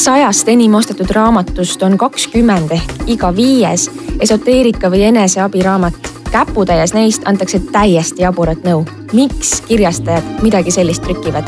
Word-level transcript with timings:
sajast 0.00 0.48
enim 0.48 0.74
ostetud 0.74 1.10
raamatust 1.12 1.82
on 1.82 1.98
kakskümmend 1.98 2.70
ehk 2.72 2.92
iga 3.12 3.28
viies 3.36 3.90
esoteerika 4.20 4.88
või 4.90 5.02
eneseabiraamat. 5.10 5.94
käputäies 6.30 6.94
neist 6.94 7.26
antakse 7.28 7.60
täiesti 7.72 8.22
jaburat 8.22 8.64
nõu. 8.64 8.84
miks 9.12 9.60
kirjastajad 9.68 10.24
midagi 10.42 10.70
sellist 10.70 11.02
trükivad? 11.02 11.44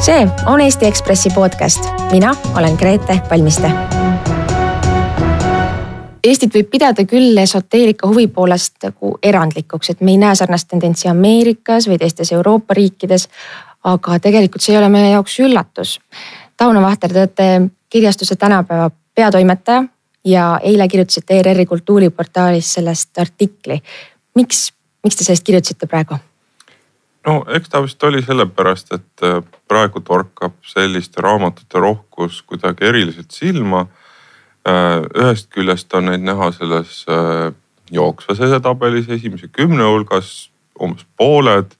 see 0.00 0.28
on 0.46 0.60
Eesti 0.60 0.86
Ekspressi 0.86 1.30
podcast. 1.34 1.84
mina 2.12 2.34
olen 2.56 2.76
Grete 2.78 3.20
Palmiste 3.28 3.72
Eestit 6.24 6.54
võib 6.54 6.70
pidada 6.72 7.04
küll 7.04 7.36
esoteerika 7.36 8.08
huvi 8.08 8.28
poolest 8.32 8.78
nagu 8.86 9.18
erandlikuks, 9.22 9.90
et 9.90 10.00
me 10.00 10.14
ei 10.14 10.16
näe 10.22 10.34
sarnast 10.34 10.70
tendentsi 10.70 11.08
Ameerikas 11.08 11.88
või 11.88 11.98
teistes 12.00 12.32
Euroopa 12.32 12.74
riikides. 12.74 13.28
Aga 13.84 14.18
tegelikult 14.18 14.62
see 14.64 14.74
ei 14.74 14.80
ole 14.80 14.88
meie 14.92 15.10
jaoks 15.12 15.38
üllatus. 15.44 15.98
Tauno 16.56 16.82
Vahter, 16.82 17.12
te 17.12 17.24
olete 17.24 17.48
kirjastuse 17.90 18.36
Tänapäeva 18.36 18.90
peatoimetaja 19.14 19.84
ja 20.24 20.44
eile 20.62 20.88
kirjutasite 20.88 21.40
ERR-i 21.40 21.66
kultuuriportaalis 21.66 22.74
sellest 22.78 23.18
artikli. 23.18 23.82
miks, 24.34 24.72
miks 25.04 25.16
te 25.16 25.24
sellest 25.24 25.44
kirjutasite 25.44 25.86
praegu? 25.86 26.18
no 27.26 27.44
eks 27.56 27.68
ta 27.68 27.82
vist 27.82 28.02
oli 28.04 28.22
sellepärast, 28.22 28.92
et 28.92 29.28
praegu 29.68 30.00
torkab 30.00 30.56
selliste 30.66 31.20
raamatute 31.20 31.78
rohkus 31.78 32.42
kuidagi 32.42 32.84
eriliselt 32.84 33.30
silma 33.30 33.86
Äh, 34.64 35.02
ühest 35.20 35.50
küljest 35.52 35.92
on 35.92 36.06
neid 36.08 36.22
näha 36.24 36.46
selles 36.56 37.02
äh, 37.12 37.50
jooksvas 37.92 38.38
edetabelis 38.46 39.10
esimese 39.12 39.50
kümne 39.52 39.84
hulgas, 39.84 40.48
umbes 40.80 41.04
pooled 41.20 41.74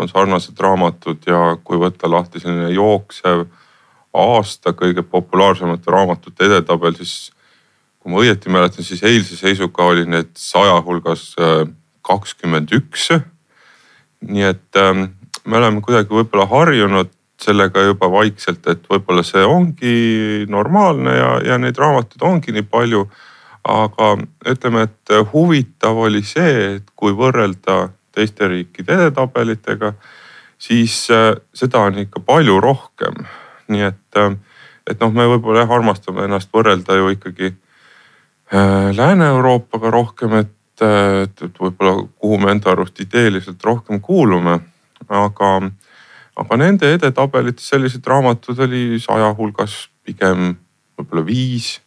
on 0.00 0.08
sarnased 0.08 0.58
raamatud 0.60 1.26
ja 1.28 1.56
kui 1.64 1.78
võtta 1.80 2.10
lahti 2.10 2.42
selline 2.42 2.70
jooksev 2.74 3.46
aasta 4.16 4.72
kõige 4.74 5.04
populaarsemate 5.06 5.92
raamatute 5.92 6.48
edetabel, 6.48 6.96
siis 6.98 7.30
kui 8.00 8.12
ma 8.12 8.22
õieti 8.24 8.50
mäletan, 8.50 8.84
siis 8.84 9.02
eilse 9.06 9.36
seisuga 9.38 9.86
oli 9.92 10.06
need 10.08 10.32
saja 10.38 10.80
hulgas 10.86 11.30
äh, 11.38 11.68
kakskümmend 12.06 12.72
üks. 12.74 13.10
nii 14.20 14.44
et 14.44 14.76
ähm, 14.76 15.06
me 15.46 15.56
oleme 15.56 15.80
kuidagi 15.80 16.12
võib-olla 16.12 16.46
harjunud 16.50 17.12
sellega 17.40 17.86
juba 17.86 18.10
vaikselt, 18.12 18.66
et 18.68 18.82
võib-olla 18.90 19.24
see 19.24 19.44
ongi 19.46 20.46
normaalne 20.48 21.14
ja, 21.16 21.30
ja 21.52 21.58
neid 21.58 21.78
raamatuid 21.80 22.24
ongi 22.26 22.52
nii 22.52 22.66
palju. 22.68 23.08
aga 23.60 24.14
ütleme, 24.48 24.86
et 24.88 25.10
huvitav 25.32 25.98
oli 26.00 26.22
see, 26.24 26.76
et 26.76 26.86
kui 26.96 27.12
võrrelda 27.12 27.90
teiste 28.14 28.48
riikide 28.48 28.96
edetabelitega, 28.98 29.92
siis 30.58 31.02
äh, 31.14 31.34
seda 31.54 31.86
on 31.88 31.98
ikka 32.04 32.22
palju 32.26 32.60
rohkem. 32.60 33.24
nii 33.70 33.84
et, 33.86 34.16
äh, 34.18 34.32
et 34.90 35.00
noh, 35.00 35.12
me 35.14 35.28
võib-olla 35.34 35.64
jah 35.64 35.76
armastame 35.78 36.26
ennast 36.26 36.50
võrrelda 36.52 36.96
ju 36.98 37.12
ikkagi 37.14 37.52
äh, 37.52 38.90
Lääne-Euroopaga 38.96 39.90
rohkem, 39.94 40.34
et, 40.42 40.82
et, 40.82 41.42
et 41.46 41.62
võib-olla 41.62 42.06
kuhu 42.18 42.40
me 42.42 42.50
enda 42.56 42.72
arust 42.72 43.00
ideeliselt 43.00 43.62
rohkem 43.64 44.00
kuulume. 44.00 44.60
aga 45.08 45.54
aga 46.40 46.56
nende 46.56 46.92
edetabelites 46.94 47.68
sellised 47.72 48.06
raamatud 48.06 48.58
oli 48.64 49.00
saja 49.02 49.32
hulgas 49.36 49.88
pigem 50.06 50.54
võib-olla 50.98 51.24
viis. 51.26 51.78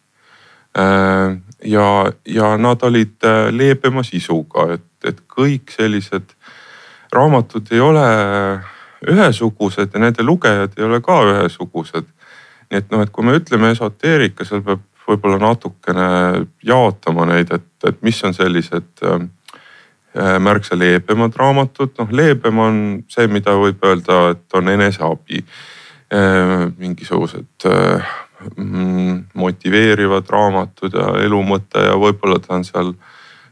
Äh, 0.78 1.36
ja, 1.64 1.88
ja 2.26 2.56
nad 2.56 2.82
olid 2.82 3.24
äh, 3.24 3.48
leebema 3.54 4.02
sisuga, 4.02 4.72
et, 4.74 4.88
et 5.06 5.20
kõik 5.30 5.70
sellised 5.74 6.34
raamatud 7.14 7.70
ei 7.70 7.80
ole 7.80 8.06
ühesugused 9.06 9.92
ja 9.94 10.00
nende 10.02 10.24
lugejad 10.24 10.74
ei 10.78 10.84
ole 10.84 10.98
ka 11.04 11.20
ühesugused. 11.28 12.08
nii 12.70 12.80
et 12.80 12.90
noh, 12.90 13.04
et 13.04 13.12
kui 13.12 13.24
me 13.24 13.36
ütleme 13.38 13.70
esoteerika, 13.70 14.44
seal 14.44 14.64
peab 14.66 14.82
võib-olla 15.04 15.36
natukene 15.38 16.08
jaotama 16.64 17.26
neid, 17.28 17.52
et, 17.52 17.70
et 17.86 18.02
mis 18.02 18.22
on 18.24 18.34
sellised 18.34 19.04
äh, 19.04 19.26
Äh, 20.18 20.38
märksa 20.38 20.76
leebemad 20.78 21.34
raamatud, 21.34 21.90
noh 21.98 22.10
leebem 22.14 22.58
on 22.62 22.76
see, 23.10 23.24
mida 23.26 23.50
võib 23.58 23.80
öelda, 23.82 24.18
et 24.30 24.54
on 24.54 24.68
eneseabi. 24.70 25.40
Äh, 26.14 26.68
mingisugused 26.78 27.66
äh, 27.66 28.12
motiveerivad 29.34 30.28
raamatud 30.30 30.94
ja 30.94 31.12
elu 31.22 31.40
mõte 31.46 31.84
ja 31.86 31.94
võib-olla 32.00 32.40
ta 32.42 32.56
on 32.56 32.64
seal 32.66 32.92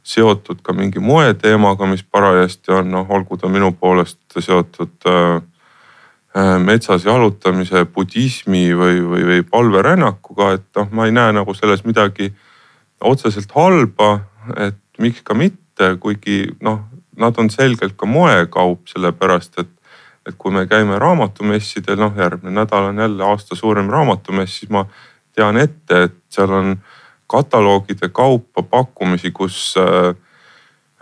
seotud 0.03 0.60
ka 0.62 0.75
mingi 0.75 0.98
moeteemaga, 0.98 1.87
mis 1.87 2.03
parajasti 2.03 2.75
on, 2.75 2.91
noh 2.91 3.10
olgu 3.10 3.38
ta 3.38 3.48
minu 3.48 3.70
poolest 3.78 4.19
seotud 4.38 5.06
metsas 6.65 7.04
jalutamise, 7.04 7.84
budismi 7.84 8.72
või, 8.75 9.03
või, 9.04 9.25
või 9.28 9.43
palverännakuga, 9.44 10.53
et 10.56 10.65
noh, 10.76 10.88
ma 10.97 11.06
ei 11.06 11.12
näe 11.12 11.34
nagu 11.37 11.54
selles 11.54 11.84
midagi 11.84 12.31
otseselt 13.04 13.53
halba, 13.53 14.14
et 14.56 14.81
miks 14.99 15.20
ka 15.22 15.37
mitte, 15.37 15.97
kuigi 16.00 16.47
noh, 16.64 16.81
nad 17.20 17.37
on 17.38 17.50
selgelt 17.53 17.99
ka 18.00 18.09
moekaup, 18.09 18.87
sellepärast 18.88 19.60
et, 19.60 19.70
et 20.27 20.34
kui 20.38 20.55
me 20.55 20.66
käime 20.71 20.99
raamatumessidel, 21.03 21.99
noh 21.99 22.19
järgmine 22.19 22.55
nädal 22.60 22.91
on 22.91 22.99
jälle 22.99 23.25
aasta 23.27 23.59
suurim 23.59 23.91
raamatumess, 23.91 24.60
siis 24.60 24.71
ma 24.71 24.84
tean 25.34 25.56
ette, 25.59 26.03
et 26.06 26.19
seal 26.31 26.53
on 26.53 26.77
kataloogide 27.27 28.09
kaupa 28.12 28.62
pakkumisi, 28.62 29.32
kus 29.34 29.75
äh, 29.81 30.15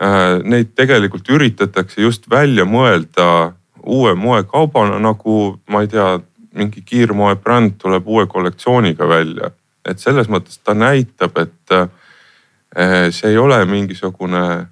äh, 0.01 0.41
neid 0.43 0.73
tegelikult 0.75 1.29
üritatakse 1.29 2.01
just 2.01 2.29
välja 2.29 2.65
mõelda 2.65 3.53
uue 3.85 4.15
moekaubana, 4.15 4.99
nagu 5.01 5.37
ma 5.69 5.81
ei 5.83 5.91
tea, 5.91 6.19
mingi 6.55 6.81
kiirmoebränd 6.83 7.77
tuleb 7.79 8.07
uue 8.07 8.27
kollektsiooniga 8.27 9.07
välja. 9.07 9.51
et 9.85 9.97
selles 9.99 10.27
mõttes 10.29 10.59
ta 10.63 10.75
näitab, 10.77 11.37
et 11.41 11.71
äh, 11.73 13.09
see 13.09 13.31
ei 13.31 13.37
ole 13.37 13.57
mingisugune 13.65 14.67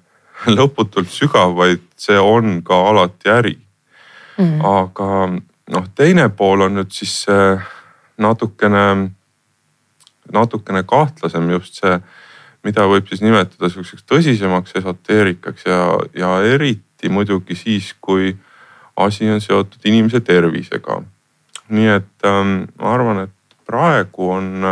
lõputult 0.58 1.10
sügav, 1.10 1.56
vaid 1.56 1.82
see 1.98 2.18
on 2.18 2.60
ka 2.62 2.78
alati 2.90 3.30
äri 3.30 3.56
mm.. 4.40 4.60
aga 4.64 5.08
noh, 5.76 5.88
teine 5.94 6.28
pool 6.34 6.66
on 6.66 6.80
nüüd 6.80 6.90
siis 6.94 7.22
natukene, 8.20 8.84
natukene 10.32 10.82
kahtlasem 10.88 11.52
just 11.54 11.80
see, 11.80 12.00
mida 12.66 12.84
võib 12.90 13.08
siis 13.08 13.22
nimetada 13.24 13.70
sihukeseks 13.70 14.04
tõsisemaks 14.08 14.76
esoteerikaks 14.80 15.68
ja, 15.68 15.80
ja 16.16 16.34
eriti 16.44 17.08
muidugi 17.08 17.56
siis, 17.56 17.94
kui 18.00 18.34
asi 19.00 19.30
on 19.30 19.40
seotud 19.40 19.86
inimese 19.88 20.20
tervisega. 20.20 21.00
nii 21.70 21.88
et 21.88 22.26
ähm, 22.26 22.64
ma 22.80 22.94
arvan, 22.94 23.24
et 23.24 23.56
praegu 23.66 24.30
on 24.34 24.64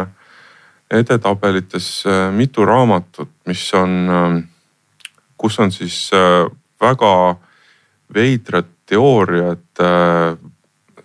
edetabelites 0.91 2.07
äh, 2.07 2.33
mitu 2.35 2.65
raamatut, 2.67 3.31
mis 3.47 3.63
on, 3.75 3.93
ähm, 4.11 4.39
kus 5.37 5.59
on 5.61 5.73
siis 5.73 6.11
äh, 6.13 6.51
väga 6.81 7.37
veidrad 8.15 8.73
teooriad 8.89 9.83
äh, 9.85 10.39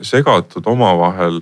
segatud 0.01 0.67
omavahel. 0.67 1.41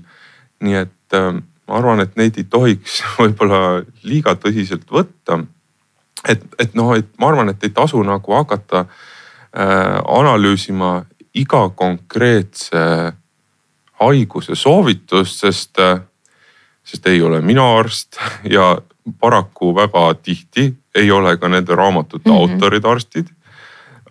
nii 0.61 0.75
et 0.77 1.15
ma 1.17 1.77
arvan, 1.79 2.03
et 2.03 2.13
neid 2.19 2.37
ei 2.37 2.45
tohiks 2.45 2.99
võib-olla 3.21 3.81
liiga 4.03 4.35
tõsiselt 4.37 4.85
võtta. 4.91 5.39
et, 6.27 6.43
et 6.59 6.75
noh, 6.77 6.93
et 6.97 7.09
ma 7.17 7.31
arvan, 7.31 7.49
et 7.49 7.63
ei 7.63 7.73
tasu 7.73 8.03
nagu 8.03 8.37
hakata 8.37 8.85
analüüsima 9.51 11.01
iga 11.35 11.65
konkreetse 11.75 12.83
haiguse 13.99 14.55
soovitust, 14.55 15.41
sest 15.43 15.81
sest 16.83 17.07
ei 17.07 17.21
ole 17.21 17.41
mina 17.41 17.65
arst 17.77 18.17
ja 18.55 18.77
paraku 19.19 19.75
väga 19.75 20.13
tihti 20.23 20.73
ei 20.95 21.11
ole 21.11 21.37
ka 21.37 21.47
nende 21.47 21.75
raamatute 21.75 22.29
mm 22.29 22.35
-hmm. 22.35 22.51
autorid 22.51 22.85
arstid. 22.85 23.27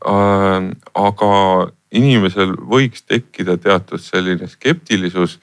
Äh, 0.06 0.76
aga 0.94 1.32
inimesel 1.92 2.54
võiks 2.54 3.02
tekkida 3.02 3.56
teatud 3.58 4.00
selline 4.00 4.48
skeptilisus, 4.48 5.38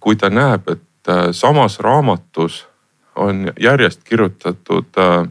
kui 0.00 0.16
ta 0.16 0.30
näeb, 0.30 0.68
et 0.68 1.08
äh, 1.08 1.30
samas 1.32 1.78
raamatus 1.80 2.66
on 3.16 3.50
järjest 3.60 4.04
kirjutatud 4.04 4.98
äh, 4.98 5.28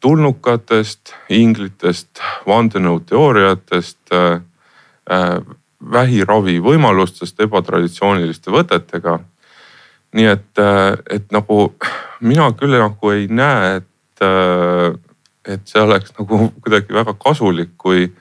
tulnukatest, 0.00 1.14
inglitest, 1.32 2.20
vandenõuteooriatest, 2.46 4.12
vähiravi 5.92 6.58
võimalustest 6.62 7.40
ebatraditsiooniliste 7.44 8.52
võtetega. 8.52 9.18
Nii 10.14 10.26
et, 10.30 10.58
äh, 10.58 10.92
et 11.10 11.32
nagu 11.34 11.74
mina 12.20 12.50
küll 12.54 12.76
nagu 12.78 13.10
ei 13.10 13.26
näe, 13.28 13.76
et, 13.80 14.22
äh, 14.22 14.94
et 15.44 15.66
see 15.68 15.82
oleks 15.82 16.14
nagu 16.18 16.52
kuidagi 16.62 16.94
väga 16.94 17.14
kasulik, 17.18 17.74
kui, 17.78 18.12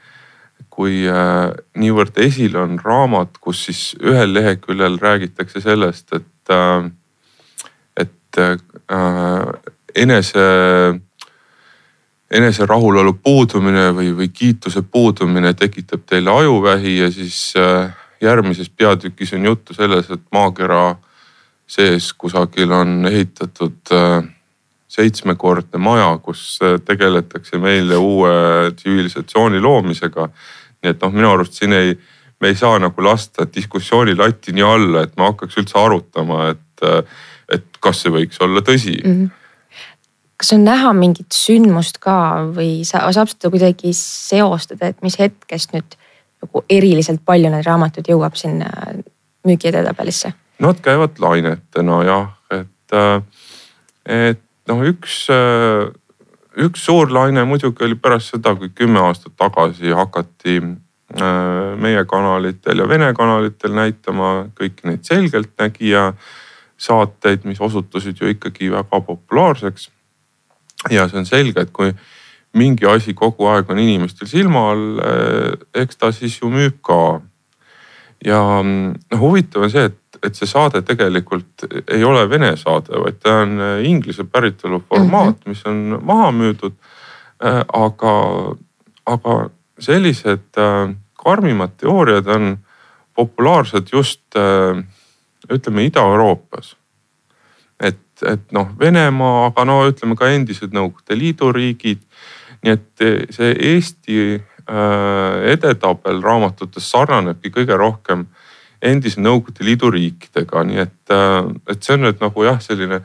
kui 0.74 1.04
äh, 1.06 1.52
niivõrd 1.78 2.18
esil 2.26 2.58
on 2.58 2.80
raamat, 2.82 3.38
kus 3.42 3.66
siis 3.68 3.82
ühel 4.02 4.34
leheküljel 4.34 4.98
räägitakse 5.02 5.62
sellest, 5.62 6.14
et, 6.18 6.54
et 8.02 8.40
enese 9.96 10.46
enese 12.34 12.66
rahulolu 12.66 13.14
puudumine 13.22 13.92
või, 13.94 14.10
või 14.18 14.32
kiituse 14.34 14.82
puudumine 14.82 15.54
tekitab 15.54 16.08
teile 16.10 16.34
ajuvähi 16.34 16.98
ja 16.98 17.12
siis 17.14 17.54
järgmises 18.24 18.70
peatükis 18.70 19.34
on 19.38 19.46
juttu 19.46 19.74
selles, 19.78 20.10
et 20.10 20.24
maakera 20.32 20.96
sees 21.68 22.12
kusagil 22.14 22.72
on 22.72 23.06
ehitatud 23.10 23.92
äh, 23.92 24.24
seitsmekordne 24.88 25.80
maja, 25.82 26.12
kus 26.24 26.60
äh, 26.64 26.78
tegeletakse 26.86 27.58
meile 27.62 27.98
uue 27.98 28.34
tsivilisatsiooni 28.76 29.62
loomisega. 29.62 30.30
Nii 30.84 30.94
et 30.94 31.06
noh, 31.06 31.14
minu 31.14 31.32
arust 31.32 31.60
siin 31.60 31.74
ei, 31.78 31.96
me 32.42 32.52
ei 32.52 32.58
saa 32.60 32.80
nagu 32.82 33.06
lasta 33.06 33.48
diskussiooni 33.48 34.18
latti 34.20 34.56
nii 34.56 34.68
alla, 34.68 35.06
et 35.06 35.16
me 35.18 35.30
hakkaks 35.30 35.62
üldse 35.62 35.80
arutama, 35.80 36.50
et, 36.54 37.08
et 37.56 37.82
kas 37.84 38.04
see 38.04 38.14
võiks 38.14 38.42
olla 38.44 38.66
tõsi 38.66 39.00
mm. 39.00 39.16
-hmm 39.16 39.40
kas 40.44 40.54
on 40.58 40.66
näha 40.68 40.90
mingit 40.98 41.32
sündmust 41.32 42.02
ka 42.04 42.16
või 42.52 42.82
sa, 42.84 43.06
saab 43.16 43.30
seda 43.32 43.48
kuidagi 43.54 43.94
seostada, 43.96 44.90
et 44.92 44.98
mis 45.06 45.16
hetkest 45.16 45.72
nüüd 45.72 45.96
nagu 46.44 46.64
eriliselt 46.68 47.24
palju 47.24 47.52
neid 47.54 47.64
raamatuid 47.64 48.10
jõuab 48.12 48.36
sinna 48.36 48.68
müügi 49.48 49.70
edetabelisse? 49.72 50.34
Nad 50.64 50.82
käivad 50.84 51.20
lainetena 51.24 52.00
jah, 52.08 52.28
et, 52.52 52.98
et 54.04 54.44
noh, 54.68 54.84
üks, 54.92 55.24
üks 56.58 56.86
suur 56.86 57.12
laine 57.12 57.44
muidugi 57.50 57.86
oli 57.86 57.96
pärast 57.96 58.34
seda, 58.34 58.56
kui 58.56 58.70
kümme 58.70 59.02
aastat 59.02 59.36
tagasi 59.38 59.94
hakati 59.96 60.60
meie 61.78 62.06
kanalitel 62.10 62.80
ja 62.82 62.88
Vene 62.90 63.12
kanalitel 63.14 63.74
näitama 63.76 64.48
kõiki 64.58 64.88
neid 64.90 65.04
selgeltnägija 65.06 66.14
saateid, 66.78 67.44
mis 67.46 67.62
osutusid 67.62 68.18
ju 68.22 68.32
ikkagi 68.34 68.72
väga 68.72 69.02
populaarseks. 69.02 69.92
ja 70.90 71.08
see 71.08 71.20
on 71.20 71.26
selge, 71.26 71.62
et 71.62 71.72
kui 71.72 71.94
mingi 72.54 72.86
asi 72.86 73.14
kogu 73.14 73.48
aeg 73.48 73.70
on 73.70 73.80
inimestel 73.80 74.28
silma 74.28 74.72
all, 74.72 75.00
eks 75.74 75.98
ta 75.98 76.12
siis 76.12 76.40
ju 76.42 76.50
müüb 76.50 76.82
ka. 76.82 77.22
ja 78.26 78.40
noh, 78.64 79.20
huvitav 79.20 79.64
on 79.64 79.72
see, 79.72 79.86
et 79.86 79.98
et 80.24 80.36
see 80.38 80.48
saade 80.48 80.82
tegelikult 80.88 81.66
ei 81.92 82.04
ole 82.08 82.24
vene 82.30 82.54
saade, 82.60 82.96
vaid 83.04 83.20
ta 83.24 83.42
on 83.44 83.58
äh, 83.62 83.80
inglise 83.88 84.24
päritolu 84.24 84.84
formaat 84.90 85.36
mm, 85.36 85.40
-hmm. 85.44 85.50
mis 85.50 85.66
on 85.66 86.00
maha 86.02 86.32
müüdud. 86.32 86.76
Äh, 87.44 87.64
aga, 87.74 88.14
aga 89.06 89.50
sellised 89.80 90.58
äh, 90.58 90.96
karmimad 91.14 91.76
teooriad 91.78 92.28
on 92.28 92.58
populaarsed 93.16 93.88
just 93.94 94.36
ütleme 95.52 95.84
Ida-Euroopas. 95.84 96.76
et, 97.80 98.00
et 98.26 98.52
noh, 98.52 98.68
Venemaa, 98.80 99.46
aga 99.46 99.66
no 99.66 99.88
ütleme 99.88 100.16
ka 100.16 100.28
endised 100.28 100.74
Nõukogude 100.74 101.18
Liidu 101.18 101.52
riigid. 101.52 102.02
nii 102.64 102.74
et 102.74 103.04
see 103.30 103.56
Eesti 103.60 104.44
edetabel 105.52 106.22
raamatutes 106.24 106.92
sarnanebki 106.92 107.50
kõige 107.52 107.78
rohkem 107.78 108.20
äh, 108.20 108.43
endise 108.84 109.22
Nõukogude 109.22 109.66
Liidu 109.66 109.92
riikidega, 109.94 110.64
nii 110.68 110.82
et, 110.84 110.98
äh, 111.14 111.40
et 111.72 111.84
see 111.84 111.96
on 111.96 112.08
nüüd 112.08 112.24
nagu 112.24 112.46
jah, 112.46 112.60
selline 112.64 113.04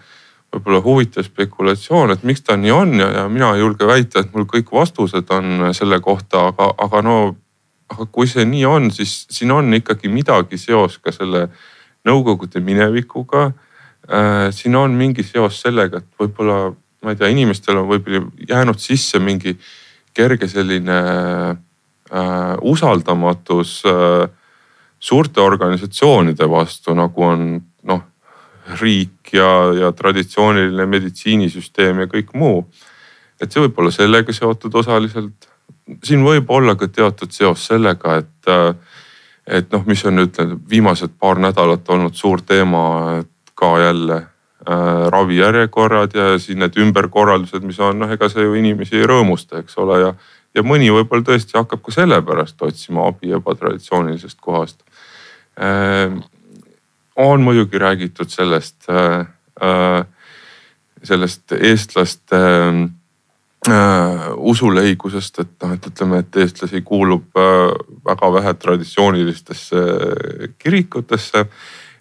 võib-olla 0.48 0.80
huvitav 0.84 1.26
spekulatsioon, 1.26 2.14
et 2.14 2.24
miks 2.24 2.42
ta 2.46 2.56
nii 2.56 2.72
on 2.72 2.94
ja, 2.96 3.08
ja 3.18 3.24
mina 3.28 3.52
ei 3.54 3.60
julge 3.60 3.86
väita, 3.88 4.22
et 4.22 4.32
mul 4.32 4.48
kõik 4.48 4.72
vastused 4.72 5.28
on 5.34 5.68
selle 5.76 6.00
kohta, 6.00 6.48
aga, 6.52 6.72
aga 6.86 7.02
no. 7.04 7.18
aga 7.88 8.04
kui 8.12 8.28
see 8.28 8.44
nii 8.44 8.64
on, 8.68 8.90
siis 8.92 9.26
siin 9.32 9.52
on 9.52 9.72
ikkagi 9.76 10.10
midagi 10.12 10.58
seos 10.60 10.98
ka 10.98 11.12
selle 11.12 11.48
Nõukogude 12.08 12.60
minevikuga 12.64 13.48
äh,. 14.08 14.48
siin 14.54 14.76
on 14.76 14.94
mingi 14.96 15.24
seos 15.26 15.60
sellega, 15.60 15.98
et 15.98 16.20
võib-olla 16.20 16.70
ma 17.02 17.12
ei 17.12 17.18
tea, 17.18 17.28
inimestel 17.32 17.80
on 17.82 17.88
võib-olla 17.90 18.22
jäänud 18.48 18.78
sisse 18.80 19.18
mingi 19.18 19.56
kerge 20.16 20.48
selline 20.48 20.98
äh, 20.98 22.54
usaldamatus 22.62 23.82
äh, 23.86 24.28
suurte 24.98 25.40
organisatsioonide 25.40 26.48
vastu, 26.50 26.94
nagu 26.94 27.24
on 27.24 27.50
noh 27.86 28.02
riik 28.80 29.32
ja, 29.32 29.72
ja 29.80 29.92
traditsiooniline 29.92 30.86
meditsiinisüsteem 30.86 32.04
ja 32.04 32.06
kõik 32.10 32.34
muu. 32.34 32.66
et 33.40 33.52
see 33.52 33.62
võib 33.62 33.78
olla 33.78 33.90
sellega 33.94 34.32
seotud 34.34 34.74
osaliselt. 34.74 35.48
siin 36.04 36.24
võib 36.24 36.50
olla 36.50 36.74
ka 36.74 36.88
teatud 36.88 37.32
seos 37.32 37.66
sellega, 37.66 38.16
et, 38.16 38.74
et 39.46 39.70
noh, 39.72 39.84
mis 39.86 40.04
on 40.04 40.18
ütleme 40.18 40.58
viimased 40.70 41.14
paar 41.18 41.38
nädalat 41.38 41.88
olnud 41.88 42.14
suur 42.14 42.42
teema 42.42 43.22
ka 43.54 43.78
jälle 43.78 44.16
äh, 44.16 45.06
ravijärjekorrad 45.08 46.14
ja 46.14 46.38
siis 46.38 46.58
need 46.58 46.76
ümberkorraldused, 46.76 47.62
mis 47.64 47.80
on, 47.80 47.98
noh, 47.98 48.10
ega 48.10 48.28
see 48.28 48.44
ju 48.44 48.58
inimesi 48.58 48.98
ei 48.98 49.06
rõõmusta, 49.06 49.62
eks 49.62 49.78
ole, 49.78 50.00
ja. 50.00 50.12
ja 50.54 50.62
mõni 50.62 50.90
võib-olla 50.92 51.24
tõesti 51.24 51.56
hakkab 51.56 51.82
ka 51.82 51.94
sellepärast 51.94 52.62
otsima 52.62 53.08
abi 53.08 53.32
ebatraditsioonilisest 53.38 54.40
kohast 54.40 54.82
Äh, 54.82 54.87
on 57.18 57.42
muidugi 57.42 57.78
räägitud 57.78 58.30
sellest, 58.30 58.86
äh, 58.90 59.26
äh, 59.62 60.06
sellest 61.02 61.52
eestlaste 61.52 62.38
usuleigusest, 64.36 65.38
et 65.42 65.50
noh, 65.62 65.72
et 65.74 65.86
ütleme, 65.90 66.22
et 66.22 66.36
eestlasi 66.40 66.80
kuulub 66.86 67.36
väga 68.06 68.30
vähe 68.32 68.54
traditsioonilistesse 68.54 69.82
kirikutesse. 70.58 71.44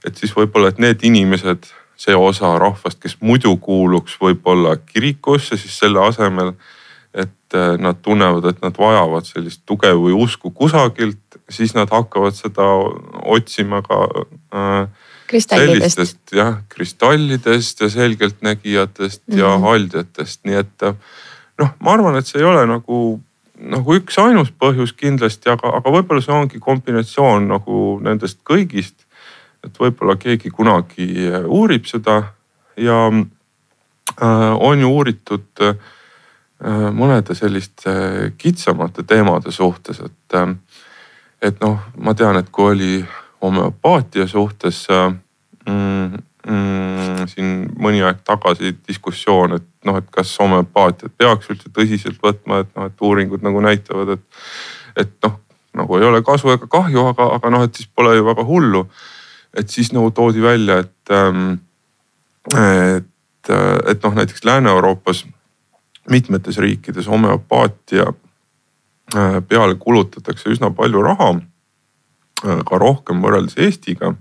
et 0.05 0.15
siis 0.15 0.31
võib-olla, 0.31 0.69
et 0.69 0.79
need 0.79 1.03
inimesed, 1.03 1.65
see 1.97 2.15
osa 2.15 2.53
rahvast, 2.59 3.01
kes 3.01 3.17
muidu 3.19 3.57
kuuluks 3.57 4.15
võib-olla 4.21 4.77
kirikusse, 4.77 5.57
siis 5.57 5.79
selle 5.79 5.99
asemel 5.99 6.53
et 7.17 7.53
äh, 7.55 7.77
nad 7.81 7.97
tunnevad, 8.01 8.45
et 8.45 8.61
nad 8.61 8.77
vajavad 8.77 9.25
sellist 9.25 9.63
tuge 9.65 9.89
või 9.97 10.13
usku 10.15 10.51
kusagilt, 10.51 11.26
siis 11.49 11.73
nad 11.75 11.91
hakkavad 11.91 12.35
seda 12.35 12.65
otsima 13.23 13.81
ka 13.85 14.01
äh, 14.53 14.89
sellistest 15.27 16.33
jah, 16.35 16.59
kristallidest 16.69 17.81
ja 17.81 17.89
selgeltnägijatest 17.89 19.21
mm 19.27 19.33
-hmm. 19.33 19.39
ja 19.39 19.53
mhm. 19.55 19.63
haldjatest, 19.63 20.45
nii 20.45 20.55
et 20.55 20.83
äh, 20.83 20.95
noh, 21.57 21.69
ma 21.79 21.91
arvan, 21.91 22.17
et 22.17 22.27
see 22.27 22.39
ei 22.41 22.45
ole 22.45 22.65
nagu, 22.65 23.21
nagu 23.59 23.95
üks 23.95 24.19
ainus 24.21 24.51
põhjus 24.51 24.93
kindlasti, 24.93 25.49
aga, 25.49 25.73
aga 25.77 25.89
võib-olla 25.89 26.21
see 26.21 26.33
ongi 26.35 26.59
kombinatsioon 26.59 27.47
nagu 27.47 27.99
nendest 28.03 28.39
kõigist. 28.49 29.05
et 29.63 29.79
võib-olla 29.79 30.15
keegi 30.15 30.49
kunagi 30.49 31.29
uurib 31.47 31.85
seda 31.85 32.23
ja 32.77 33.07
äh, 34.21 34.53
on 34.59 34.79
ju 34.79 34.89
uuritud 34.89 35.47
äh, 35.61 35.75
Äh, 36.57 36.87
mõnede 36.89 37.35
selliste 37.37 37.91
kitsamate 38.41 39.03
teemade 39.05 39.51
suhtes, 39.53 39.99
et, 40.01 40.33
äh, 40.33 40.55
et 41.41 41.61
noh, 41.61 41.79
ma 41.97 42.13
tean, 42.17 42.37
et 42.39 42.49
kui 42.53 42.71
oli 42.73 42.91
homöopaatia 43.41 44.27
suhtes 44.27 44.87
äh, 44.89 45.11
mm, 45.69 46.17
mm, 46.47 47.27
siin 47.31 47.51
mõni 47.79 48.01
aeg 48.05 48.23
tagasi 48.25 48.73
diskussioon, 48.87 49.57
et 49.59 49.67
noh, 49.85 49.99
et 50.01 50.09
kas 50.13 50.33
homöopaatiat 50.41 51.13
peaks 51.17 51.51
üldse 51.53 51.71
tõsiselt 51.73 52.21
võtma, 52.23 52.63
et 52.63 52.71
noh, 52.75 52.89
et 52.89 53.05
uuringud 53.09 53.45
nagu 53.45 53.61
näitavad, 53.63 54.17
et, 54.17 54.41
et 55.05 55.13
noh, 55.25 55.37
nagu 55.77 55.99
ei 55.99 56.07
ole 56.07 56.23
kasu 56.25 56.51
ega 56.55 56.69
kahju, 56.71 57.05
aga, 57.13 57.29
aga 57.37 57.53
noh, 57.53 57.67
et 57.67 57.77
siis 57.77 57.89
pole 57.93 58.15
ju 58.17 58.25
väga 58.25 58.45
hullu. 58.47 58.87
et 59.57 59.69
siis 59.69 59.89
nagu 59.93 60.11
toodi 60.11 60.41
välja, 60.41 60.75
et, 60.83 61.09
ähm, 61.09 61.53
et, 62.53 63.49
et 63.89 64.03
noh, 64.03 64.13
näiteks 64.13 64.43
Lääne-Euroopas 64.45 65.23
mitmetes 66.11 66.57
riikides 66.61 67.07
homöopaatia 67.07 68.05
äh, 68.09 68.26
peale 69.47 69.75
kulutatakse 69.79 70.49
üsna 70.49 70.71
palju 70.75 71.01
raha, 71.01 71.29
äh, 72.45 72.63
ka 72.65 72.77
rohkem 72.77 73.21
võrreldes 73.23 73.57
Eestiga. 73.57 74.13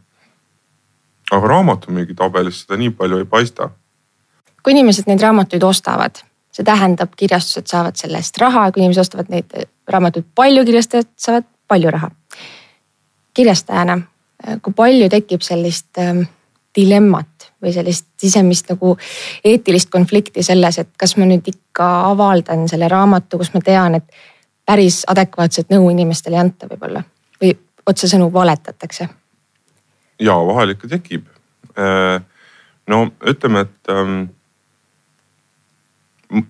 aga 1.31 1.47
raamatumüügi 1.51 2.15
tabelis 2.15 2.61
seda 2.63 2.77
nii 2.79 2.91
palju 2.91 3.19
ei 3.19 3.25
paista. 3.25 3.71
kui 4.63 4.73
inimesed 4.73 5.07
neid 5.07 5.23
raamatuid 5.23 5.63
ostavad, 5.63 6.23
see 6.53 6.65
tähendab, 6.65 7.15
kirjastused 7.17 7.67
saavad 7.67 7.97
selle 7.97 8.19
eest 8.19 8.39
raha, 8.39 8.71
kui 8.73 8.83
inimesed 8.83 9.01
ostavad 9.01 9.29
neid 9.29 9.53
raamatuid 9.89 10.25
palju, 10.35 10.65
kirjastajad 10.65 11.07
saavad 11.17 11.45
palju 11.69 11.91
raha. 11.91 12.11
kirjastajana, 13.35 14.01
kui 14.63 14.73
palju 14.73 15.09
tekib 15.09 15.43
sellist 15.43 15.99
ähm, 15.99 16.23
dilemmat 16.77 17.51
või 17.63 17.73
sellist 17.73 18.07
sisemist 18.21 18.71
nagu 18.71 18.97
eetilist 19.45 19.91
konflikti 19.91 20.43
selles, 20.43 20.79
et 20.79 20.89
kas 20.99 21.17
ma 21.17 21.27
nüüd 21.29 21.49
ikka 21.49 21.87
avaldan 22.13 22.69
selle 22.69 22.89
raamatu, 22.89 23.39
kus 23.41 23.53
ma 23.55 23.63
tean, 23.65 23.99
et 23.99 24.05
päris 24.67 25.05
adekvaatset 25.09 25.71
nõu 25.71 25.91
inimestele 25.93 26.37
ei 26.37 26.43
anta 26.43 26.69
võib-olla 26.71 27.03
või 27.41 27.53
otsesõnu 27.87 28.33
valetatakse. 28.33 29.09
ja 30.19 30.35
vahel 30.47 30.75
ikka 30.75 30.89
tekib. 30.89 31.27
Äh, 31.79 32.23
no 32.89 33.03
ütleme, 33.27 33.67
et 33.67 33.93
ähm, 33.93 34.25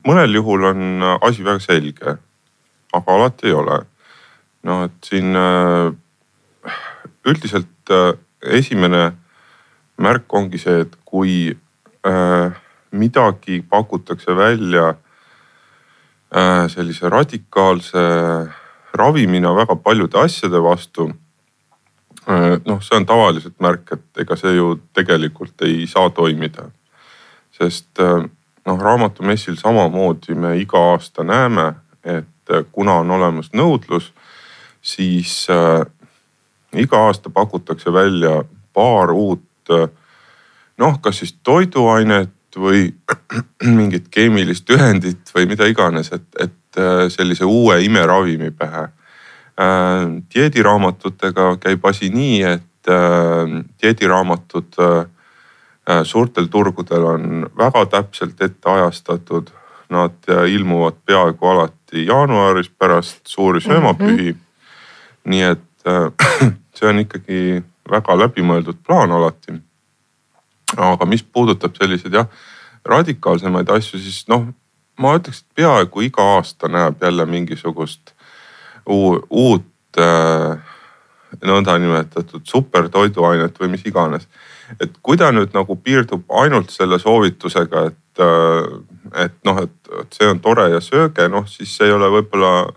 mõnel 0.07 0.39
juhul 0.39 0.65
on 0.71 1.05
asi 1.21 1.45
väga 1.45 1.61
selge, 1.61 2.17
aga 2.93 3.19
alati 3.19 3.51
ei 3.51 3.53
ole. 3.53 3.85
noh, 4.67 4.85
et 4.89 5.05
siin 5.07 5.37
äh, 5.37 5.93
üldiselt 7.27 7.93
äh, 7.95 8.17
esimene 8.43 9.13
märk 9.99 10.35
ongi 10.35 10.59
see, 10.59 10.83
et 10.85 10.99
kui 11.05 11.57
midagi 12.95 13.57
pakutakse 13.67 14.35
välja 14.37 14.93
sellise 16.69 17.09
radikaalse 17.09 17.99
ravimina 18.95 19.53
väga 19.55 19.77
paljude 19.77 20.19
asjade 20.19 20.63
vastu. 20.63 21.11
noh, 22.67 22.81
see 22.83 22.97
on 22.97 23.07
tavaliselt 23.07 23.55
märk, 23.63 23.93
et 23.93 24.23
ega 24.25 24.37
see 24.37 24.57
ju 24.57 24.81
tegelikult 24.95 25.63
ei 25.63 25.87
saa 25.87 26.11
toimida. 26.11 26.71
sest 27.53 27.99
noh, 28.67 28.79
raamatumessil 28.79 29.57
samamoodi 29.57 30.35
me 30.35 30.57
iga 30.59 30.79
aasta 30.93 31.25
näeme, 31.25 31.75
et 32.05 32.55
kuna 32.73 32.99
on 33.03 33.11
olemas 33.11 33.53
nõudlus, 33.55 34.13
siis 34.83 35.47
äh, 35.51 35.87
iga 36.75 37.07
aasta 37.07 37.31
pakutakse 37.31 37.93
välja 37.93 38.43
paar 38.75 39.11
uut 39.11 39.43
noh, 40.79 41.01
kas 41.01 41.19
siis 41.23 41.37
toiduainet 41.43 42.31
või 42.57 42.95
mingit 43.79 44.09
keemilist 44.13 44.71
ühendit 44.71 45.33
või 45.35 45.49
mida 45.51 45.67
iganes, 45.69 46.13
et, 46.13 46.27
et 46.41 46.81
äh, 46.81 47.07
sellise 47.13 47.45
uue 47.45 47.79
imeravimi 47.85 48.51
pähe. 48.57 48.87
Äh, 49.57 50.07
dieediraamatutega 50.35 51.57
käib 51.63 51.87
asi 51.89 52.11
nii, 52.15 52.41
et 52.57 52.93
äh, 52.93 53.61
dieediraamatud 53.83 54.83
suurtel 56.03 56.49
turgudel 56.51 57.05
on 57.07 57.45
väga 57.55 57.85
täpselt 57.87 58.41
ette 58.43 58.71
ajastatud. 58.71 59.53
Nad 59.95 60.27
ilmuvad 60.51 60.97
peaaegu 61.07 61.47
alati 61.47 62.09
jaanuaris 62.09 62.73
pärast 62.75 63.21
suuri 63.31 63.61
söömapühi 63.63 64.33
mm. 64.33 64.39
-hmm. 64.39 65.31
nii 65.31 65.43
et 65.43 65.87
see 66.77 66.89
on 66.89 66.99
ikkagi 66.99 67.63
väga 67.91 68.19
läbimõeldud 68.19 68.83
plaan 68.87 69.15
alati 69.15 69.55
aga 70.75 71.07
mis 71.07 71.23
puudutab 71.23 71.77
selliseid 71.79 72.15
jah, 72.15 72.27
radikaalsemaid 72.87 73.71
asju, 73.71 74.01
siis 74.03 74.25
noh, 74.31 74.49
ma 74.99 75.15
ütleks, 75.19 75.43
et 75.43 75.61
peaaegu 75.63 76.07
iga 76.07 76.25
aasta 76.37 76.71
näeb 76.73 77.03
jälle 77.03 77.27
mingisugust 77.31 78.15
uut 78.87 79.99
äh, 79.99 80.75
nõndanimetatud 81.47 82.47
supertoiduainet 82.47 83.59
või 83.61 83.73
mis 83.75 83.87
iganes. 83.87 84.29
et 84.81 84.91
kui 85.03 85.17
ta 85.17 85.31
nüüd 85.31 85.55
nagu 85.55 85.77
piirdub 85.77 86.25
ainult 86.43 86.71
selle 86.71 86.99
soovitusega, 86.99 87.85
et, 87.87 88.23
äh, 88.23 89.23
et 89.27 89.37
noh, 89.45 89.63
et, 89.63 89.93
see 90.15 90.29
on 90.31 90.41
tore 90.41 90.71
ja 90.71 90.81
sööge, 90.81 91.29
noh 91.29 91.47
siis 91.47 91.77
see 91.77 91.87
ei 91.87 91.95
ole 91.95 92.11
võib-olla 92.11 92.73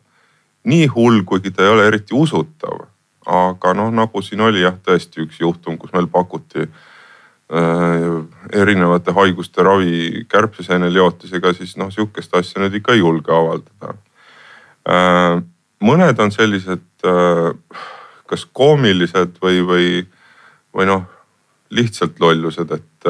nii 0.70 0.88
hull, 0.94 1.24
kuigi 1.26 1.52
ta 1.52 1.66
ei 1.66 1.74
ole 1.74 1.88
eriti 1.88 2.14
usutav. 2.14 2.86
aga 3.30 3.74
noh, 3.74 3.92
nagu 3.94 4.22
siin 4.26 4.42
oli 4.42 4.62
jah, 4.62 4.78
tõesti 4.82 5.22
üks 5.22 5.42
juhtum, 5.42 5.78
kus 5.78 5.94
meil 5.94 6.08
pakuti 6.10 6.66
Äh, 6.66 6.99
erinevate 7.50 9.14
haiguste 9.18 9.64
ravi 9.66 10.26
kärbseseeneliotisega, 10.30 11.54
siis 11.58 11.76
noh, 11.82 11.90
sihukest 11.94 12.36
asja 12.38 12.62
nüüd 12.62 12.78
ikka 12.78 12.94
ei 12.94 13.02
julge 13.02 13.34
avaldada. 13.34 13.96
Äh, 14.90 15.40
mõned 15.82 16.22
on 16.22 16.34
sellised 16.34 16.86
äh, 17.10 17.82
kas 18.30 18.46
koomilised 18.54 19.42
või, 19.42 19.64
või, 19.66 19.90
või 20.78 20.90
noh, 20.92 21.08
lihtsalt 21.74 22.22
lollused, 22.22 22.70
et, 22.74 23.10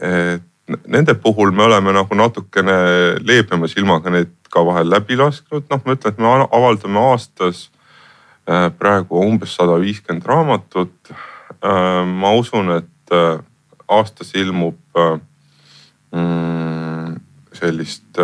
et 0.00 0.80
nende 0.88 1.14
puhul 1.20 1.52
me 1.52 1.64
oleme 1.64 1.92
nagu 1.96 2.16
natukene 2.16 2.74
leebema 3.24 3.68
silmaga 3.68 4.12
neid 4.12 4.32
ka 4.52 4.64
vahel 4.64 4.88
läbi 4.92 5.16
lasknud, 5.20 5.64
noh, 5.68 5.80
ma 5.84 5.96
ütlen, 5.96 6.12
et 6.12 6.20
me 6.20 6.32
avaldame 6.44 7.00
aastas 7.12 7.66
praegu 8.80 9.20
umbes 9.20 9.56
sada 9.56 9.76
viiskümmend 9.80 10.28
raamatut 10.28 11.12
Äh, 11.12 11.35
ma 11.62 12.32
usun, 12.36 12.70
et 12.76 13.12
äh, 13.12 13.38
aastas 13.88 14.32
ilmub 14.34 14.78
äh, 14.96 15.18
mm, 16.12 17.16
sellist 17.52 18.20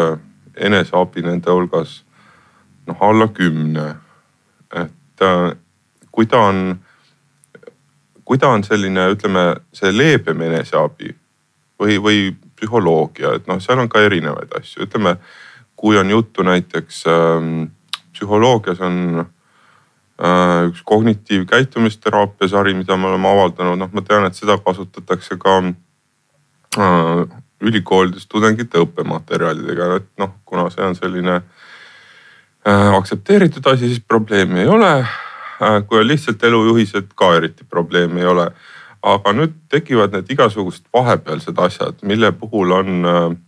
eneseabi 0.56 1.22
nende 1.24 1.50
hulgas 1.50 2.02
noh, 2.86 2.96
alla 3.00 3.28
kümne. 3.28 3.94
et 4.72 5.22
kui 6.10 6.26
ta 6.26 6.38
on, 6.48 6.80
kui 8.24 8.38
ta 8.38 8.48
on 8.48 8.64
selline, 8.64 9.04
ütleme 9.14 9.44
see 9.72 9.92
leebem 9.92 10.40
eneseabi 10.48 11.12
või, 11.80 11.98
või 12.02 12.22
psühholoogia, 12.56 13.36
et 13.36 13.46
noh, 13.46 13.60
seal 13.62 13.78
on 13.78 13.88
ka 13.92 14.02
erinevaid 14.02 14.52
asju, 14.58 14.86
ütleme 14.88 15.14
kui 15.76 15.98
on 15.98 16.10
juttu 16.10 16.42
näiteks 16.42 17.04
ähm, 17.10 17.70
psühholoogias 18.12 18.80
on 18.80 18.98
Äh, 19.22 19.31
üks 20.68 20.82
kognitiivkäitumisteraapia 20.84 22.48
sari, 22.48 22.74
mida 22.74 22.96
me 22.96 23.08
oleme 23.10 23.28
avaldanud, 23.28 23.78
noh, 23.78 23.90
ma 23.92 24.02
tean, 24.06 24.26
et 24.28 24.38
seda 24.38 24.58
kasutatakse 24.62 25.38
ka 25.40 25.56
äh, 26.78 27.24
ülikoolides 27.62 28.28
tudengite 28.30 28.82
õppematerjalidega, 28.84 29.88
et 29.98 30.08
noh, 30.22 30.36
kuna 30.46 30.68
see 30.70 30.84
on 30.86 30.94
selline 30.98 31.40
äh, 31.40 32.94
aktsepteeritud 32.94 33.66
asi, 33.72 33.90
siis 33.90 34.04
probleemi 34.06 34.62
ei 34.62 34.70
ole. 34.70 34.94
kui 35.86 36.00
on 36.00 36.06
lihtsalt 36.06 36.42
elujuhised, 36.42 37.12
ka 37.14 37.36
eriti 37.36 37.64
probleemi 37.70 38.20
ei 38.20 38.26
ole. 38.26 38.48
aga 39.02 39.32
nüüd 39.34 39.54
tekivad 39.70 40.14
need 40.14 40.30
igasugused 40.30 40.84
vahepealsed 40.94 41.58
asjad, 41.58 41.98
mille 42.02 42.32
puhul 42.32 42.70
on 42.70 43.38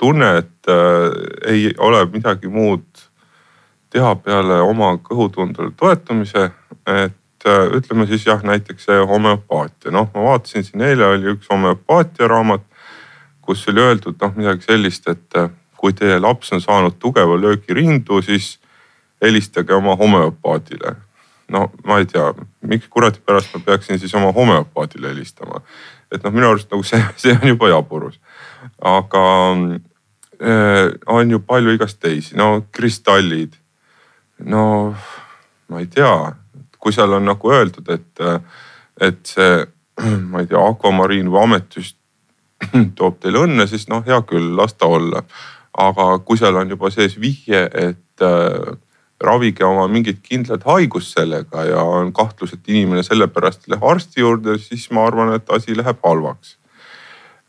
tunne, 0.00 0.28
et 0.38 0.70
ei 1.46 1.74
ole 1.78 2.04
midagi 2.12 2.48
muud 2.48 3.09
teha 3.90 4.14
peale 4.22 4.60
oma 4.62 4.92
kõhutundele 5.02 5.72
toetumise, 5.76 6.50
et 6.86 7.46
äh, 7.46 7.62
ütleme 7.76 8.06
siis 8.06 8.26
jah, 8.26 8.42
näiteks 8.46 8.86
see 8.86 9.04
homöopaatia, 9.06 9.92
noh, 9.94 10.10
ma 10.14 10.26
vaatasin 10.30 10.66
siin 10.66 10.84
eile 10.86 11.06
oli 11.06 11.34
üks 11.34 11.50
homöopaatia 11.50 12.28
raamat, 12.30 12.64
kus 13.42 13.66
oli 13.68 13.82
öeldud 13.82 14.18
noh 14.20 14.36
midagi 14.36 14.68
sellist, 14.68 15.08
et 15.10 15.38
äh, 15.38 15.50
kui 15.80 15.94
teie 15.96 16.20
laps 16.20 16.52
on 16.54 16.62
saanud 16.62 16.98
tugeva 17.02 17.38
löögi 17.40 17.74
rindu, 17.74 18.22
siis 18.22 18.58
helistage 19.22 19.74
oma 19.74 19.96
homöopaadile. 19.96 20.96
no 21.50 21.66
ma 21.84 21.98
ei 21.98 22.06
tea, 22.06 22.28
miks 22.62 22.86
kuradi 22.88 23.18
pärast 23.26 23.50
ma 23.54 23.60
peaksin 23.64 23.98
siis 23.98 24.14
oma 24.14 24.32
homöopaadile 24.32 25.08
helistama. 25.08 25.60
et 26.12 26.22
noh, 26.22 26.32
minu 26.32 26.48
arust 26.48 26.70
nagu 26.70 26.82
see, 26.82 27.02
see 27.16 27.34
on 27.42 27.48
juba 27.48 27.68
jaburus. 27.68 28.20
aga 28.82 29.24
äh, 30.38 30.92
on 31.06 31.30
ju 31.30 31.40
palju 31.40 31.74
igast 31.74 31.98
teisi, 32.00 32.36
no 32.36 32.62
kristallid 32.72 33.59
no 34.44 34.94
ma 35.70 35.80
ei 35.80 35.86
tea, 35.86 36.32
kui 36.80 36.92
seal 36.94 37.12
on 37.16 37.28
nagu 37.28 37.52
öeldud, 37.52 37.88
et, 37.92 38.24
et 39.00 39.20
see, 39.26 39.64
ma 40.32 40.42
ei 40.42 40.50
tea, 40.50 40.60
akvamariin 40.60 41.30
või 41.32 41.44
ametüst 41.46 41.96
toob 42.98 43.20
teile 43.22 43.44
õnne, 43.46 43.66
siis 43.70 43.88
noh, 43.92 44.04
hea 44.06 44.20
küll, 44.28 44.52
las 44.56 44.76
ta 44.76 44.90
olla. 44.90 45.24
aga 45.80 46.04
kui 46.26 46.36
seal 46.36 46.56
on 46.58 46.70
juba 46.72 46.90
sees 46.90 47.14
vihje, 47.20 47.60
et 47.78 48.24
äh, 48.26 48.72
ravige 49.22 49.64
oma 49.64 49.86
mingit 49.88 50.18
kindlat 50.24 50.64
haigust 50.66 51.14
sellega 51.14 51.64
ja 51.68 51.84
on 51.84 52.10
kahtlus, 52.12 52.56
et 52.56 52.68
inimene 52.72 53.04
sellepärast 53.06 53.68
ei 53.68 53.74
lähe 53.76 53.86
arsti 53.92 54.24
juurde, 54.24 54.56
siis 54.58 54.88
ma 54.90 55.06
arvan, 55.06 55.34
et 55.36 55.52
asi 55.54 55.76
läheb 55.76 56.00
halvaks 56.04 56.56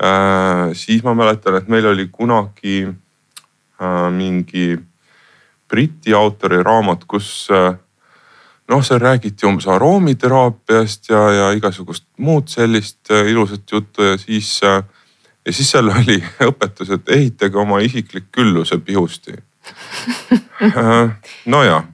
äh,. 0.03 0.69
siis 0.77 1.03
ma 1.03 1.15
mäletan, 1.17 1.57
et 1.57 1.67
meil 1.67 1.87
oli 1.89 2.07
kunagi 2.13 2.85
äh, 2.87 4.07
mingi 4.13 4.77
Briti 5.71 6.13
autori 6.13 6.59
raamat, 6.63 7.05
kus 7.07 7.47
äh, 7.51 7.73
noh, 8.71 8.81
seal 8.83 8.99
räägiti 8.99 9.47
umbes 9.47 9.67
aroomiterapiast 9.71 11.09
ja, 11.09 11.21
ja 11.31 11.51
igasugust 11.55 12.07
muud 12.19 12.51
sellist 12.51 13.11
äh, 13.11 13.29
ilusat 13.31 13.71
juttu 13.71 14.03
ja 14.03 14.17
siis. 14.19 14.59
Äh, 14.63 14.83
ja 15.45 15.53
siis 15.53 15.71
seal 15.71 15.89
oli 15.97 16.19
õpetus, 16.45 16.91
et 16.93 17.09
ehitage 17.09 17.57
oma 17.57 17.79
isiklik 17.81 18.27
külluse 18.31 18.77
pihusti. 18.77 19.37
nojah, 21.45 21.87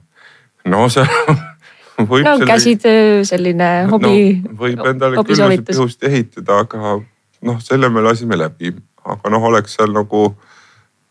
no 0.68 0.88
see 0.92 1.04
võib 2.10 2.24
no, 2.24 2.34
selline, 2.34 2.46
käsitöö, 2.46 3.24
selline 3.24 3.70
hobi 3.90 4.18
no,. 4.42 4.54
võib 4.60 4.84
endale 4.90 5.24
külluse 5.24 5.62
pihusti 5.70 6.10
ehitada, 6.10 6.60
aga 6.64 6.98
noh, 6.98 7.58
selle 7.64 7.88
me 7.92 8.04
lasime 8.04 8.38
läbi, 8.38 8.74
aga 9.04 9.32
noh, 9.32 9.48
oleks 9.50 9.78
seal 9.78 9.92
nagu 9.96 10.22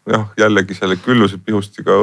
jah, 0.10 0.30
jällegi 0.40 0.78
selle 0.78 0.98
külluse 1.02 1.40
pihustiga 1.44 1.98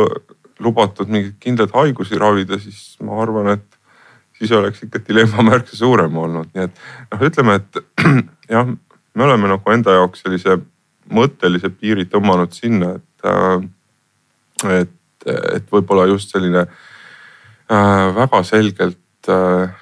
lubatud 0.63 1.11
mingeid 1.11 1.39
kindlaid 1.43 1.73
haigusi 1.75 2.19
ravida, 2.19 2.59
siis 2.63 2.97
ma 3.03 3.19
arvan, 3.23 3.55
et 3.57 3.79
siis 4.39 4.53
oleks 4.53 4.85
ikka 4.87 5.03
dilemma 5.09 5.45
märksa 5.51 5.79
suurem 5.79 6.17
olnud, 6.19 6.51
nii 6.55 6.69
et 6.69 6.83
noh, 7.11 7.25
ütleme, 7.29 7.59
et 7.61 7.81
jah, 8.55 8.75
me 9.15 9.27
oleme 9.29 9.51
nagu 9.51 9.75
enda 9.75 9.97
jaoks 9.99 10.25
sellise 10.25 10.59
mõttelise 11.15 11.71
piiri 11.71 12.07
tõmmanud 12.11 12.55
sinna, 12.57 12.95
et, 12.99 13.29
äh, 13.29 14.77
et, 14.81 15.29
et 15.29 15.73
võib-olla 15.73 16.07
just 16.11 16.33
selline 16.33 16.65
äh, 16.65 18.07
väga 18.17 18.43
selgelt 18.47 19.33
äh, 19.33 19.75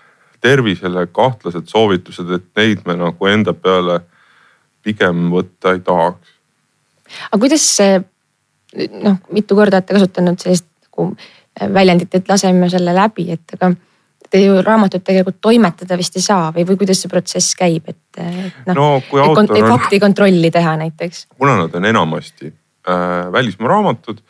tervisele 0.43 1.07
kahtlased 1.15 1.71
soovitused, 1.71 2.31
et 2.35 2.49
neid 2.59 2.83
me 2.87 2.97
nagu 2.99 3.29
enda 3.31 3.55
peale 3.55 4.01
pigem 4.83 5.29
võtta 5.31 5.77
ei 5.77 5.85
tahaks. 5.87 6.33
aga 7.31 7.41
kuidas 7.45 7.67
see 7.77 8.01
noh, 9.03 9.17
mitu 9.33 9.57
korda 9.59 9.81
olete 9.81 9.97
kasutanud 9.97 10.43
sellist 10.43 10.69
nagu 10.87 11.09
väljendit, 11.75 12.15
et 12.15 12.29
laseme 12.29 12.69
selle 12.73 12.95
läbi, 12.97 13.27
et 13.35 13.57
aga 13.57 13.73
te 14.33 14.41
ju 14.41 14.63
raamatut 14.65 15.05
tegelikult 15.05 15.41
toimetada 15.45 15.99
vist 16.01 16.17
ei 16.17 16.25
saa 16.25 16.49
või, 16.55 16.65
või 16.69 16.79
kuidas 16.81 17.03
see 17.03 17.13
protsess 17.13 17.57
käib, 17.59 17.91
et, 17.93 18.01
et 18.17 18.71
noh 18.71 18.79
no, 18.79 18.87
on... 19.37 19.53
fakti 19.69 20.01
kontrolli 20.01 20.51
teha 20.51 20.77
näiteks. 20.81 21.27
kuna 21.39 21.59
nad 21.61 21.75
on 21.77 21.85
enamasti 21.85 22.49
äh, 22.49 23.29
välismaa 23.33 23.69
raamatud, 23.75 24.23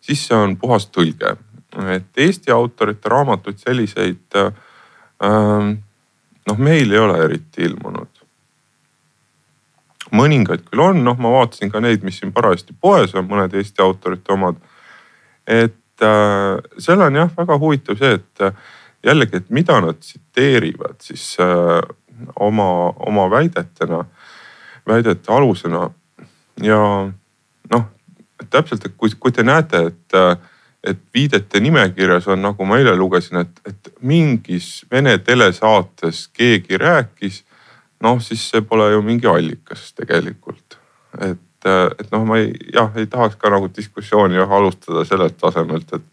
siis 0.00 0.26
see 0.28 0.38
on 0.38 0.56
puhas 0.60 0.86
tõlge. 0.94 1.34
et 1.96 2.22
Eesti 2.26 2.54
autorite 2.54 3.10
raamatuid 3.10 3.58
selliseid 3.58 4.38
äh, 4.38 4.52
noh, 6.48 6.58
meil 6.58 6.92
ei 6.92 6.98
ole 6.98 7.18
eriti 7.24 7.66
ilmunud. 7.66 8.17
Mõningaid 10.14 10.64
küll 10.68 10.82
on, 10.82 11.02
noh, 11.04 11.18
ma 11.20 11.32
vaatasin 11.34 11.72
ka 11.72 11.82
neid, 11.84 12.04
mis 12.06 12.20
siin 12.20 12.32
parajasti 12.32 12.76
poes 12.80 13.14
on, 13.18 13.28
mõned 13.28 13.54
Eesti 13.54 13.82
autorite 13.84 14.32
omad. 14.32 14.56
et 15.46 16.04
äh, 16.04 16.58
seal 16.78 17.00
on 17.04 17.14
jah, 17.14 17.30
väga 17.36 17.58
huvitav 17.58 17.98
see, 18.00 18.18
et 18.18 18.44
äh, 18.44 18.52
jällegi, 19.04 19.36
et 19.36 19.50
mida 19.50 19.80
nad 19.80 20.00
tsiteerivad 20.00 21.00
siis 21.02 21.36
äh, 21.40 21.80
oma, 22.36 22.92
oma 23.06 23.30
väidetena, 23.30 24.04
väidete 24.86 25.32
alusena. 25.32 25.90
ja 26.62 26.80
noh, 27.70 27.88
täpselt, 28.50 28.84
et 28.84 28.94
kui, 28.96 29.10
kui 29.18 29.32
te 29.32 29.42
näete, 29.42 29.86
et 29.92 30.14
äh, 30.14 30.36
et 30.84 30.98
viidete 31.14 31.60
nimekirjas 31.60 32.28
on, 32.28 32.42
nagu 32.42 32.66
ma 32.66 32.78
eile 32.78 32.94
lugesin, 32.96 33.42
et, 33.42 33.60
et 33.66 33.90
mingis 34.00 34.86
vene 34.90 35.16
telesaates 35.18 36.28
keegi 36.32 36.78
rääkis. 36.78 37.42
Noh, 38.04 38.20
siis 38.22 38.44
see 38.50 38.62
pole 38.66 38.90
ju 38.92 39.02
mingi 39.02 39.28
allikas 39.30 39.92
tegelikult. 39.98 40.78
et, 41.20 41.68
et 41.68 42.10
noh, 42.12 42.24
ma 42.28 42.38
ei, 42.38 42.52
jah, 42.74 42.92
ei 42.96 43.08
tahaks 43.10 43.38
ka 43.40 43.50
nagu 43.50 43.70
diskussiooni 43.76 44.38
alustada 44.38 45.04
sellelt 45.08 45.38
tasemelt, 45.40 45.92
et, 45.92 46.08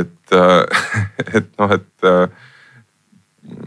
et, 0.00 0.36
et 1.36 1.48
noh, 1.58 1.72
et 1.78 2.10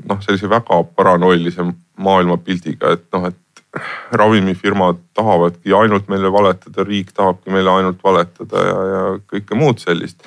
noh, 0.09 0.21
sellise 0.21 0.49
väga 0.49 0.83
paranoilise 0.95 1.65
maailmapildiga, 1.97 2.95
et 2.95 3.07
noh, 3.15 3.27
et 3.31 3.41
ravimifirmad 4.11 4.99
tahavadki 5.13 5.73
ainult 5.75 6.07
meile 6.07 6.31
valetada, 6.31 6.83
riik 6.87 7.11
tahabki 7.15 7.51
meile 7.51 7.71
ainult 7.71 8.03
valetada 8.03 8.63
ja, 8.63 8.77
ja 8.91 9.01
kõike 9.31 9.57
muud 9.59 9.81
sellist. 9.83 10.23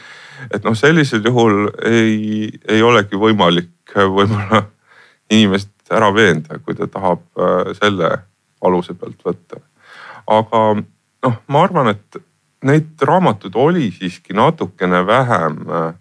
et 0.53 0.65
noh, 0.65 0.77
sellisel 0.77 1.25
juhul 1.25 1.71
ei, 1.89 2.51
ei 2.69 2.83
olegi 2.83 3.17
võimalik 3.17 3.97
võib-olla 3.97 4.67
inimest 5.35 5.73
ära 5.95 6.11
veenda, 6.15 6.59
kui 6.59 6.75
ta 6.75 6.87
tahab 6.87 7.25
äh, 7.39 7.73
selle 7.79 8.11
aluse 8.65 8.95
pealt 8.99 9.23
võtta. 9.25 9.61
aga 10.27 10.63
noh, 10.77 11.37
ma 11.49 11.63
arvan, 11.63 11.89
et 11.95 12.23
neid 12.69 13.03
raamatuid 13.03 13.55
oli 13.57 13.91
siiski 13.95 14.35
natukene 14.35 15.07
vähem 15.07 15.61
äh, 15.71 15.95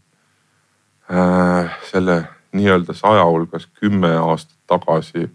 selle 1.91 2.24
nii-öelda 2.58 2.94
saja 2.98 3.25
hulgas 3.25 3.67
kümme 3.79 4.15
aastat 4.17 4.58
tagasi 4.67 5.27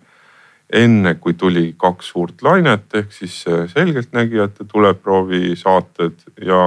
enne 0.72 1.14
kui 1.20 1.34
tuli 1.34 1.74
kaks 1.78 2.12
suurt 2.14 2.42
lainet 2.42 2.94
ehk 2.94 3.12
siis 3.12 3.44
äh, 3.48 3.66
selgeltnägijate 3.70 4.64
tuleproovi 4.68 5.56
saated 5.56 6.24
ja 6.44 6.62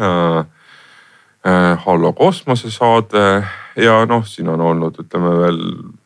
äh, 0.00 0.38
äh, 1.46 1.84
Hallo 1.86 2.12
kosmose 2.12 2.70
saade 2.70 3.44
ja 3.76 4.04
noh, 4.08 4.24
siin 4.26 4.48
on 4.48 4.60
olnud, 4.60 4.98
ütleme 5.04 5.36
veel 5.42 5.60
äh, 5.68 6.03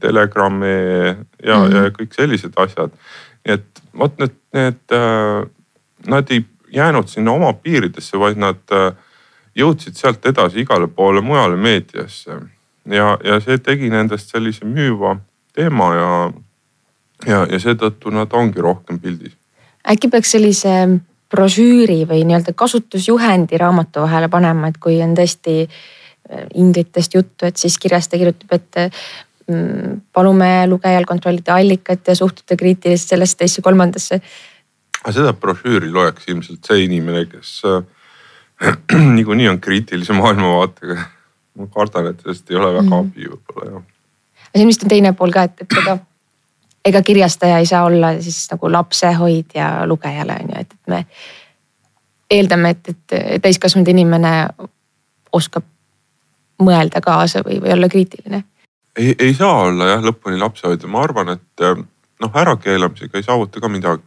Telegrami 0.00 0.66
ja 1.44 1.58
mm, 1.58 1.66
-hmm. 1.66 1.74
ja 1.76 1.90
kõik 1.98 2.14
sellised 2.16 2.52
asjad. 2.56 2.90
nii 3.44 3.54
et 3.54 3.82
vot 3.98 4.18
need, 4.18 4.36
need 4.52 4.92
äh,, 4.92 5.46
nad 6.06 6.30
ei 6.30 6.44
jäänud 6.72 7.08
sinna 7.08 7.32
oma 7.32 7.52
piiridesse, 7.52 8.18
vaid 8.18 8.40
nad 8.40 8.60
äh, 8.72 8.94
jõudsid 9.54 9.94
sealt 9.94 10.26
edasi 10.26 10.60
igale 10.64 10.86
poole 10.86 11.20
mujale 11.20 11.56
meediasse 11.56 12.40
ja, 12.90 13.18
ja 13.24 13.40
see 13.40 13.58
tegi 13.58 13.90
nendest 13.90 14.32
sellise 14.32 14.66
müüva 14.66 15.16
teema 15.54 15.88
ja, 15.94 16.10
ja, 17.26 17.42
ja 17.50 17.60
seetõttu 17.60 18.12
nad 18.14 18.32
ongi 18.32 18.60
rohkem 18.60 18.98
pildis. 19.00 19.36
äkki 19.90 20.10
peaks 20.10 20.34
sellise 20.34 20.74
brošüüri 21.34 22.04
või 22.08 22.24
nii-öelda 22.26 22.54
kasutusjuhendi 22.56 23.58
raamatu 23.58 24.04
vahele 24.04 24.28
panema, 24.30 24.70
et 24.70 24.78
kui 24.82 25.00
on 25.02 25.14
tõesti 25.18 25.64
äh, 25.64 26.46
inglitest 26.54 27.14
juttu, 27.14 27.46
et 27.46 27.56
siis 27.56 27.78
kirjas 27.78 28.08
ta 28.08 28.20
kirjutab, 28.20 28.52
et 28.58 29.00
palume 30.12 30.50
lugejal 30.70 31.04
kontrollida 31.04 31.58
allikat 31.60 32.08
ja 32.08 32.14
suhtuda 32.16 32.56
kriitiliselt 32.56 33.14
sellesse, 33.14 33.36
teisse, 33.42 33.62
kolmandasse. 33.62 34.20
seda 35.04 35.32
brošüüri 35.36 35.90
loeks 35.92 36.28
ilmselt 36.32 36.64
see 36.64 36.86
inimene, 36.86 37.26
kes 37.28 37.58
äh, 37.68 37.82
niikuinii 39.16 39.48
on 39.48 39.60
kriitilise 39.60 40.16
maailmavaatega. 40.16 41.02
ma 41.54 41.66
kardan, 41.70 42.08
et 42.10 42.22
sellest 42.24 42.50
ei 42.50 42.56
ole 42.56 42.72
väga 42.74 42.88
mm. 42.88 43.02
abi 43.02 43.28
võib-olla 43.30 43.72
jah 43.72 43.90
ja 44.54 44.58
siin 44.58 44.68
vist 44.68 44.82
on 44.82 44.88
teine 44.88 45.12
pool 45.12 45.32
ka, 45.34 45.42
et, 45.48 45.60
et 45.60 45.76
ega, 45.82 45.96
ega 46.84 47.02
kirjastaja 47.02 47.58
ei 47.58 47.66
saa 47.66 47.84
olla 47.84 48.14
siis 48.22 48.46
nagu 48.52 48.72
lapsehoidja 48.72 49.86
lugejale 49.90 50.38
on 50.42 50.52
ju, 50.54 50.60
et, 50.60 50.72
et 50.72 50.92
me 50.92 51.04
eeldame, 52.30 52.70
et, 52.70 52.88
et 52.88 53.42
täiskasvanud 53.42 53.88
inimene 53.90 54.34
oskab 55.32 55.66
mõelda 56.62 57.02
kaasa 57.02 57.42
või, 57.44 57.58
või 57.62 57.72
olla 57.74 57.88
kriitiline. 57.90 58.44
Ei, 58.96 59.14
ei 59.18 59.34
saa 59.34 59.62
olla 59.68 59.88
jah 59.94 60.04
lõpuni 60.04 60.38
lapsehoidja, 60.38 60.88
ma 60.88 61.02
arvan, 61.02 61.34
et 61.34 61.64
noh, 62.20 62.36
ärakeelamisega 62.42 63.18
ei 63.18 63.26
saavuta 63.26 63.60
ka 63.60 63.68
midagi. 63.68 64.02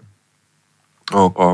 aga 1.14 1.48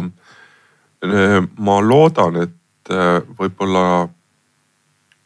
eh, 1.03 1.39
ma 1.57 1.77
loodan, 1.81 2.41
et 2.41 2.89
eh, 2.89 3.21
võib-olla 3.39 4.09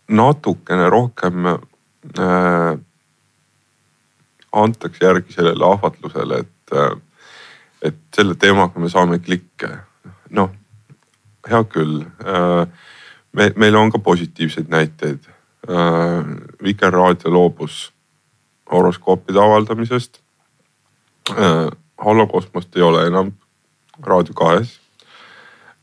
natukene 0.07 0.89
rohkem 0.89 1.47
äh, 1.47 2.77
antaks 4.51 5.01
järgi 5.01 5.33
sellele 5.33 5.65
ahvatlusele, 5.65 6.37
et, 6.39 7.01
et 7.81 7.99
selle 8.15 8.35
teemaga 8.39 8.79
me 8.79 8.89
saame 8.89 9.19
klikke. 9.19 9.69
noh, 10.29 10.51
hea 11.47 11.63
küll. 11.71 12.05
me, 13.33 13.51
meil 13.55 13.75
on 13.75 13.91
ka 13.91 13.99
positiivseid 13.99 14.71
näiteid. 14.71 15.27
Vikerraadio 16.63 17.31
loobus 17.31 17.91
horoskoopide 18.71 19.39
avaldamisest. 19.39 20.19
Hallokosmost 21.97 22.75
ei 22.77 22.81
ole 22.81 23.07
enam 23.07 23.31
Raadio 24.03 24.33
kahes. 24.33 24.79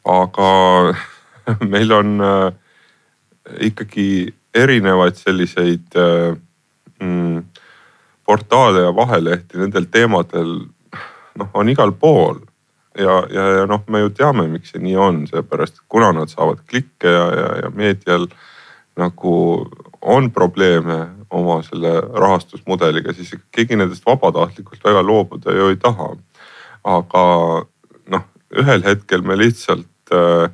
aga 0.04 0.48
meil 1.72 1.92
on 1.92 2.20
ikkagi 3.60 4.34
erinevaid 4.54 5.16
selliseid 5.16 5.96
mm, 7.00 7.42
portaale 8.26 8.84
ja 8.84 8.96
vahelehti 8.96 9.58
nendel 9.58 9.88
teemadel 9.90 10.52
noh, 11.38 11.50
on 11.54 11.68
igal 11.68 11.92
pool. 11.92 12.38
ja, 12.98 13.22
ja, 13.30 13.46
ja 13.58 13.66
noh, 13.66 13.82
me 13.90 14.04
ju 14.04 14.10
teame, 14.14 14.46
miks 14.48 14.70
see 14.70 14.82
nii 14.82 14.96
on, 14.96 15.24
seepärast 15.26 15.80
kuna 15.90 16.12
nad 16.14 16.30
saavad 16.30 16.60
klikke 16.70 17.10
ja, 17.10 17.24
ja, 17.34 17.48
ja 17.64 17.70
meedial 17.74 18.28
nagu 18.96 19.34
on 20.00 20.30
probleeme 20.30 20.98
oma 21.34 21.60
selle 21.66 21.96
rahastusmudeliga, 22.00 23.12
siis 23.12 23.34
keegi 23.54 23.78
nendest 23.78 24.06
vabatahtlikult 24.06 24.84
väga 24.84 25.02
loobuda 25.02 25.54
ju 25.56 25.70
ei 25.72 25.78
taha. 25.82 26.14
aga 26.84 27.24
noh, 28.12 28.26
ühel 28.60 28.84
hetkel 28.84 29.22
me 29.22 29.38
lihtsalt 29.40 30.12
äh, 30.12 30.50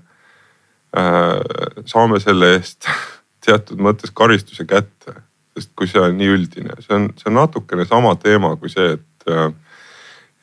äh, 0.96 1.82
saame 1.84 2.20
selle 2.20 2.54
eest 2.56 2.88
teatud 3.44 3.80
mõttes 3.82 4.14
karistuse 4.14 4.64
kätte 4.64 5.20
sest 5.60 5.72
kui 5.76 5.88
see 5.90 6.02
on 6.02 6.16
nii 6.18 6.32
üldine, 6.34 6.76
see 6.84 6.96
on, 6.96 7.08
see 7.18 7.30
on 7.30 7.38
natukene 7.40 7.86
sama 7.88 8.14
teema 8.20 8.54
kui 8.60 8.72
see, 8.72 8.96
et, 8.96 9.54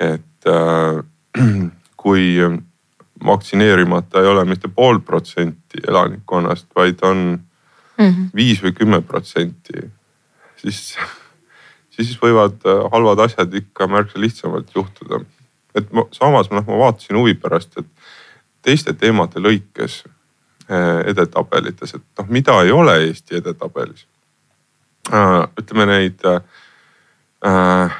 et 0.03 0.49
äh, 0.51 1.01
kui 2.01 2.29
vaktsineerimata 3.27 4.21
ei 4.21 4.31
ole 4.31 4.45
mitte 4.45 4.69
pool 4.69 4.99
protsenti 5.05 5.81
elanikkonnast, 5.87 6.67
vaid 6.75 7.01
on 7.07 7.23
mhm. 7.97 8.27
viis 8.35 8.61
mm 8.61 8.67
-hmm. 8.67 8.67
või 8.67 8.77
kümme 8.77 9.01
protsenti, 9.01 9.89
siis, 10.61 10.97
siis 11.95 12.13
võivad 12.21 12.59
äh, 12.65 12.83
halvad 12.91 13.25
asjad 13.27 13.53
ikka 13.53 13.87
märksa 13.87 14.21
lihtsamalt 14.21 14.75
juhtuda. 14.75 15.23
et 15.75 15.89
ma, 15.93 16.07
samas 16.11 16.51
noh, 16.51 16.65
ma 16.67 16.83
vaatasin 16.87 17.17
huvi 17.17 17.33
pärast, 17.33 17.77
et 17.77 17.87
teiste 18.61 18.93
teemade 18.93 19.39
lõikes 19.39 20.03
äh, 20.03 21.01
edetabelites, 21.13 21.95
et 21.95 22.05
noh, 22.19 22.29
mida 22.29 22.61
ei 22.63 22.71
ole 22.71 22.99
Eesti 23.07 23.41
edetabelis 23.41 24.07
Äh, 25.13 25.47
ütleme 25.59 25.85
neid 25.87 26.19
äh, 26.27 27.91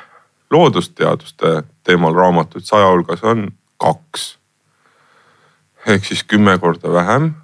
loodusteaduste 0.52 1.64
teemal 1.88 2.16
raamatuid 2.16 2.66
saja 2.68 2.90
hulgas 2.92 3.24
on 3.24 3.48
kaks. 3.80 4.38
ehk 5.88 6.06
siis 6.06 6.24
kümme 6.24 6.58
korda 6.60 6.92
vähem. 6.94 7.36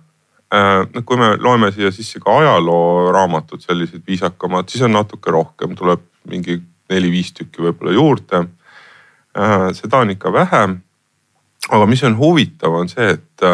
Noh, 0.53 1.03
kui 1.05 1.17
me 1.17 1.31
loeme 1.41 1.71
siia 1.73 1.89
sisse 1.91 2.19
ka 2.21 2.37
ajalooraamatud, 2.43 3.61
sellised 3.63 4.03
viisakamad, 4.07 4.69
siis 4.69 4.83
on 4.85 4.93
natuke 4.93 5.31
rohkem, 5.33 5.73
tuleb 5.75 6.03
mingi 6.29 6.59
neli-viis 6.93 7.31
tükki 7.33 7.63
võib-olla 7.65 7.95
juurde. 7.95 8.43
seda 9.73 10.03
on 10.03 10.13
ikka 10.13 10.33
vähem. 10.33 10.75
aga 11.69 11.85
mis 11.85 12.03
on 12.03 12.17
huvitav, 12.17 12.73
on 12.75 12.89
see, 12.89 13.09
et, 13.17 13.45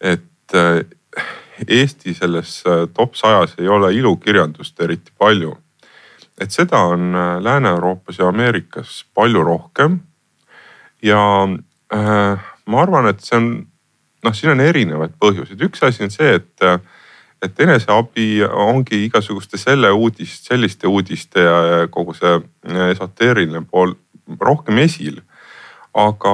et 0.00 0.58
Eesti 1.66 2.14
selles 2.14 2.62
äh, 2.66 2.86
top 2.94 3.14
sajas 3.14 3.56
ei 3.58 3.68
ole 3.68 3.92
ilukirjandust 3.94 4.80
eriti 4.80 5.12
palju. 5.18 5.56
et 6.40 6.54
seda 6.54 6.78
on 6.78 7.14
äh, 7.14 7.42
Lääne-Euroopas 7.42 8.18
ja 8.18 8.28
Ameerikas 8.28 9.06
palju 9.14 9.42
rohkem. 9.44 10.00
ja 11.02 11.48
äh, 11.94 12.38
ma 12.66 12.82
arvan, 12.82 13.08
et 13.08 13.20
see 13.20 13.36
on, 13.36 13.66
noh, 14.24 14.34
siin 14.34 14.54
on 14.54 14.62
erinevaid 14.64 15.14
põhjuseid, 15.20 15.60
üks 15.68 15.82
asi 15.86 16.04
on 16.06 16.12
see, 16.14 16.38
et, 16.38 16.64
et 17.44 17.62
eneseabi 17.64 18.42
ongi 18.48 19.04
igasuguste 19.06 19.60
selle 19.60 19.90
uudist, 19.94 20.48
selliste 20.50 20.90
uudiste 20.90 21.44
ja 21.44 21.86
kogu 21.92 22.16
see 22.18 22.38
esoteeriline 22.92 23.64
pool 23.70 23.94
rohkem 24.40 24.78
esil. 24.84 25.22
aga 25.98 26.32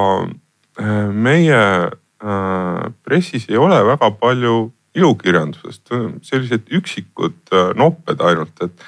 äh, 0.81 1.11
meie 1.13 1.61
äh, 1.89 2.81
pressis 3.07 3.47
ei 3.49 3.57
ole 3.57 3.79
väga 3.87 4.11
palju 4.21 4.73
ilukirjandusest, 4.95 5.93
sellised 6.23 6.69
üksikud 6.75 7.55
äh, 7.55 7.71
nopped 7.79 8.21
ainult, 8.21 8.59
et 8.63 8.85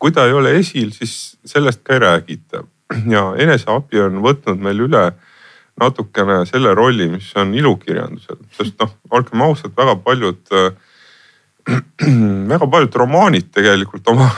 kui 0.00 0.12
ta 0.12 0.26
ei 0.28 0.36
ole 0.36 0.54
esil, 0.58 0.92
siis 0.96 1.36
sellest 1.44 1.82
ka 1.84 1.96
ei 1.96 2.04
räägita. 2.04 2.62
ja 3.14 3.24
eneseabi 3.38 4.00
on 4.02 4.22
võtnud 4.24 4.62
meil 4.62 4.86
üle 4.86 5.02
natukene 5.80 6.42
selle 6.48 6.74
rolli, 6.76 7.08
mis 7.10 7.30
on 7.40 7.54
ilukirjandusel, 7.56 8.40
sest 8.56 8.76
noh, 8.82 8.92
olgem 9.16 9.44
ausad, 9.46 9.72
väga 9.76 9.96
paljud, 10.04 10.52
väga 12.52 12.68
paljud 12.74 13.00
romaanid 13.02 13.50
tegelikult 13.54 14.08
oma 14.12 14.28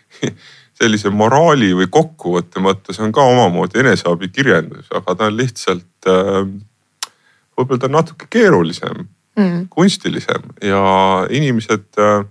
sellise 0.80 1.10
moraali 1.14 1.72
või 1.78 1.88
kokkuvõtte 1.92 2.62
mõttes 2.62 3.00
on 3.00 3.12
ka 3.14 3.24
omamoodi 3.32 3.80
eneseabikirjandus, 3.84 4.90
aga 4.94 5.14
ta 5.16 5.28
on 5.30 5.36
lihtsalt, 5.38 6.08
võib-olla 7.54 7.80
ta 7.80 7.90
on 7.90 7.98
natuke 8.00 8.30
keerulisem 8.30 9.04
mm., 9.36 9.68
kunstilisem 9.68 10.42
ja 10.62 10.82
inimesed 11.30 11.84
äh, 11.98 12.24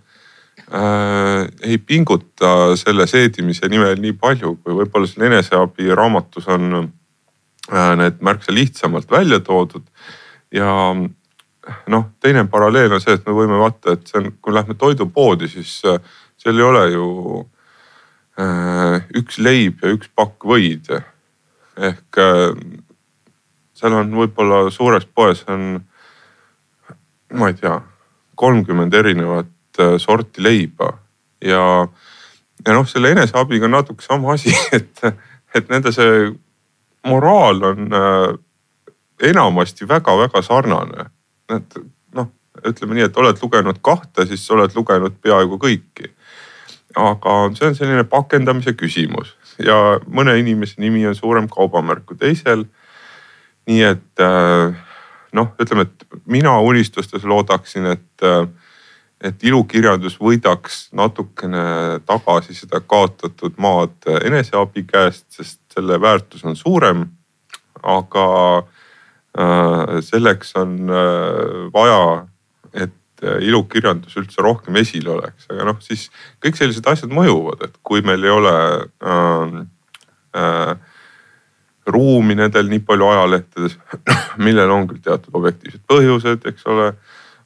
äh, 0.74 1.48
ei 1.62 1.78
pinguta 1.78 2.76
selle 2.80 3.08
seedimise 3.08 3.70
nimel 3.72 4.00
nii 4.02 4.16
palju, 4.20 4.58
kui 4.63 4.78
võib-olla 4.82 5.10
siin 5.10 5.28
eneseabiraamatus 5.30 6.48
on 6.54 6.80
äh, 6.80 6.89
need 7.71 8.19
märksa 8.19 8.54
lihtsamalt 8.54 9.12
välja 9.12 9.39
toodud. 9.39 9.86
ja 10.52 10.67
noh, 11.88 12.06
teine 12.19 12.43
paralleel 12.52 12.91
on 12.93 13.02
see, 13.02 13.15
et 13.15 13.26
me 13.26 13.36
võime 13.38 13.56
vaata, 13.60 13.95
et 13.95 14.08
see 14.08 14.19
on, 14.19 14.32
kui 14.41 14.54
lähme 14.54 14.76
toidupoodi, 14.76 15.47
siis 15.47 15.78
äh, 15.88 15.99
seal 16.38 16.60
ei 16.60 16.67
ole 16.67 16.84
ju 16.91 17.08
äh, 18.39 18.99
üks 19.15 19.39
leib 19.39 19.80
ja 19.84 19.93
üks 19.95 20.12
pakk 20.15 20.43
võid. 20.43 20.91
ehk 21.78 22.19
äh, 22.19 22.52
seal 23.73 23.95
on 23.97 24.12
võib-olla 24.19 24.67
suures 24.71 25.06
poes 25.06 25.45
on, 25.47 25.80
ma 27.34 27.49
ei 27.49 27.58
tea, 27.58 27.80
kolmkümmend 28.36 28.93
erinevat 28.93 29.54
Äh, 29.80 29.97
sorti 29.97 30.43
leiba 30.43 30.91
ja, 31.41 31.88
ja 32.65 32.73
noh, 32.76 32.86
selle 32.86 33.10
eneseabiga 33.15 33.65
on 33.65 33.73
natuke 33.73 34.06
sama 34.06 34.36
asi, 34.36 34.54
et, 34.78 35.02
et 35.58 35.71
nende 35.71 35.89
see 35.95 36.28
moraal 37.08 37.63
on 37.63 37.94
äh, 37.94 38.38
enamasti 39.30 39.88
väga-väga 39.88 40.42
sarnane. 40.42 41.10
et 41.56 41.76
noh, 42.16 42.30
ütleme 42.66 42.98
nii, 42.98 43.08
et 43.10 43.18
oled 43.18 43.39
lugenud 43.42 43.80
kahte, 43.82 44.26
siis 44.26 44.46
oled 44.52 44.72
lugenud 44.76 45.20
peaaegu 45.22 45.60
kõiki. 45.62 46.12
aga 46.96 47.36
see 47.58 47.68
on 47.68 47.76
selline 47.76 48.04
pakendamise 48.06 48.76
küsimus 48.78 49.34
ja 49.58 50.00
mõne 50.06 50.36
inimese 50.38 50.82
nimi 50.82 51.08
on 51.10 51.16
suurem 51.16 51.48
kaubamärk 51.50 52.06
kui 52.06 52.18
teisel. 52.18 52.66
nii 53.68 53.84
et 53.84 54.20
äh, 54.22 54.76
noh, 55.34 55.56
ütleme, 55.60 55.88
et 55.88 56.20
mina 56.26 56.60
unistustes 56.60 57.24
loodaksin, 57.24 57.86
et 57.86 58.28
et 59.24 59.44
ilukirjandus 59.48 60.18
võidaks 60.20 60.89
natukene 60.92 62.00
tagasi 62.04 62.56
seda 62.58 62.82
kaotatud 62.84 63.56
maad 63.58 64.10
eneseabi 64.20 64.84
käest, 64.84 65.30
sest 65.32 65.62
selle 65.73 65.99
väärtus 66.01 66.45
on 66.45 66.55
suurem. 66.55 67.07
aga 67.83 68.27
äh, 69.36 69.99
selleks 70.01 70.53
on 70.55 70.77
äh, 70.88 71.65
vaja, 71.73 72.27
et 72.73 72.93
ilukirjandus 73.43 74.15
üldse 74.21 74.43
rohkem 74.43 74.77
esil 74.79 75.09
oleks, 75.12 75.49
aga 75.51 75.65
noh, 75.67 75.81
siis 75.83 76.05
kõik 76.43 76.55
sellised 76.55 76.88
asjad 76.88 77.12
mõjuvad, 77.12 77.65
et 77.67 77.75
kui 77.83 78.03
meil 78.07 78.23
ei 78.23 78.31
ole 78.31 78.53
äh, 79.03 79.57
äh, 80.39 80.73
ruumi 81.88 82.38
nendel 82.39 82.69
nii 82.71 82.86
palju 82.88 83.09
ajalehtedes, 83.09 83.75
millel 84.45 84.71
on 84.71 84.88
küll 84.88 85.03
teatud 85.03 85.36
objektiivsed 85.41 85.83
põhjused, 85.91 86.47
eks 86.53 86.71
ole, 86.71 86.93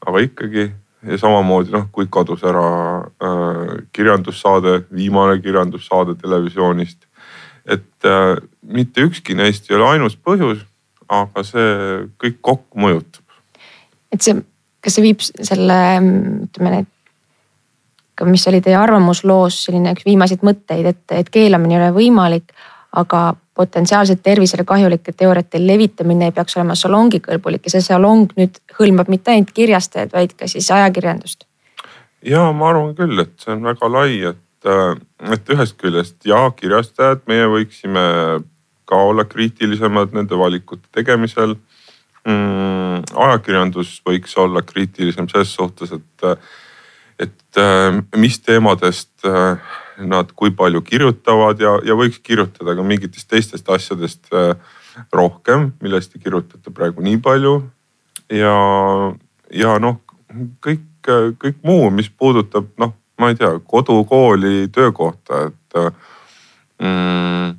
aga 0.05 0.21
ikkagi 0.27 0.69
ja 1.07 1.17
samamoodi 1.17 1.73
noh, 1.73 1.87
kui 1.93 2.07
kadus 2.11 2.43
ära 2.47 2.67
äh, 3.01 3.75
kirjandussaade, 3.93 4.81
viimane 4.93 5.39
kirjandussaade 5.41 6.17
televisioonist. 6.21 7.06
Et 7.67 8.07
äh, 8.07 8.35
mitte 8.61 9.05
ükski 9.07 9.35
neist 9.37 9.69
ei 9.69 9.77
ole 9.77 9.89
ainus 9.95 10.17
põhjus, 10.17 10.63
aga 11.07 11.43
see 11.45 11.71
kõik 12.19 12.39
kokku 12.41 12.83
mõjutab. 12.83 13.23
et 14.11 14.23
see, 14.23 14.37
kas 14.83 14.97
see 14.97 15.03
viib 15.03 15.23
selle, 15.23 15.79
ütleme 16.47 16.73
need, 16.73 16.93
mis 18.27 18.47
oli 18.49 18.61
teie 18.65 18.77
arvamusloos 18.79 19.59
selline 19.67 19.93
üks 19.93 20.07
viimaseid 20.07 20.45
mõtteid, 20.47 20.87
et, 20.89 21.03
et 21.13 21.29
keelamine 21.29 21.75
ei 21.77 21.81
ole 21.81 21.91
võimalik, 21.99 22.55
aga 22.97 23.35
potentsiaalselt 23.57 24.21
tervisele 24.23 24.63
kahjulike 24.63 25.11
teooriate 25.11 25.59
levitamine 25.61 26.29
ei 26.29 26.33
peaks 26.35 26.57
olema 26.57 26.75
salongikõlbulik 26.77 27.67
ja 27.67 27.73
see 27.73 27.85
salong 27.85 28.33
nüüd 28.37 28.59
hõlmab 28.77 29.09
mitte 29.11 29.33
ainult 29.33 29.53
kirjastajaid, 29.53 30.13
vaid 30.13 30.35
ka 30.37 30.49
siis 30.49 30.69
ajakirjandust. 30.71 31.45
ja 32.21 32.51
ma 32.53 32.69
arvan 32.69 32.93
küll, 32.95 33.19
et 33.23 33.33
see 33.41 33.53
on 33.53 33.63
väga 33.65 33.91
lai, 33.91 34.19
et, 34.31 34.41
et 34.67 35.49
ühest 35.53 35.77
küljest 35.79 36.25
ja 36.27 36.39
kirjastajad, 36.55 37.23
meie 37.29 37.47
võiksime 37.51 38.03
ka 38.87 38.99
olla 39.09 39.25
kriitilisemad 39.27 40.15
nende 40.15 40.37
valikute 40.39 40.87
tegemisel 40.95 41.55
mm,. 42.27 43.03
ajakirjandus 43.15 43.97
võiks 44.07 44.35
olla 44.39 44.63
kriitilisem 44.65 45.27
ses 45.31 45.51
suhtes, 45.55 45.91
et, 45.97 46.47
et 47.27 47.61
äh, 47.61 47.99
mis 48.15 48.39
teemadest 48.43 49.27
äh, 49.27 49.59
nad 49.97 50.31
kui 50.37 50.53
palju 50.55 50.83
kirjutavad 50.85 51.61
ja, 51.61 51.77
ja 51.85 51.97
võiks 51.97 52.21
kirjutada 52.23 52.75
ka 52.77 52.85
mingitest 52.85 53.29
teistest 53.31 53.69
asjadest 53.73 54.31
äh, 54.33 54.53
rohkem, 55.13 55.71
millest 55.81 56.15
ei 56.15 56.23
kirjutata 56.23 56.73
praegu 56.73 57.03
nii 57.05 57.19
palju. 57.23 57.57
ja, 58.33 58.53
ja 59.53 59.75
noh, 59.79 59.99
kõik, 60.63 60.87
kõik 61.39 61.59
muu, 61.63 61.91
mis 61.93 62.09
puudutab 62.09 62.71
noh, 62.81 62.95
ma 63.17 63.31
ei 63.31 63.35
tea, 63.39 63.53
kodu, 63.65 64.03
kooli, 64.05 64.67
töökohta, 64.73 65.47
et 65.47 65.79
mm, 66.83 67.55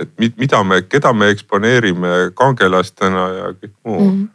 et 0.00 0.38
mida 0.38 0.62
me, 0.64 0.82
keda 0.82 1.12
me 1.12 1.30
eksponeerime 1.32 2.32
kangelastena 2.36 3.28
ja 3.40 3.52
kõik 3.56 3.76
muu 3.84 4.00
mm. 4.00 4.10
-hmm 4.10 4.32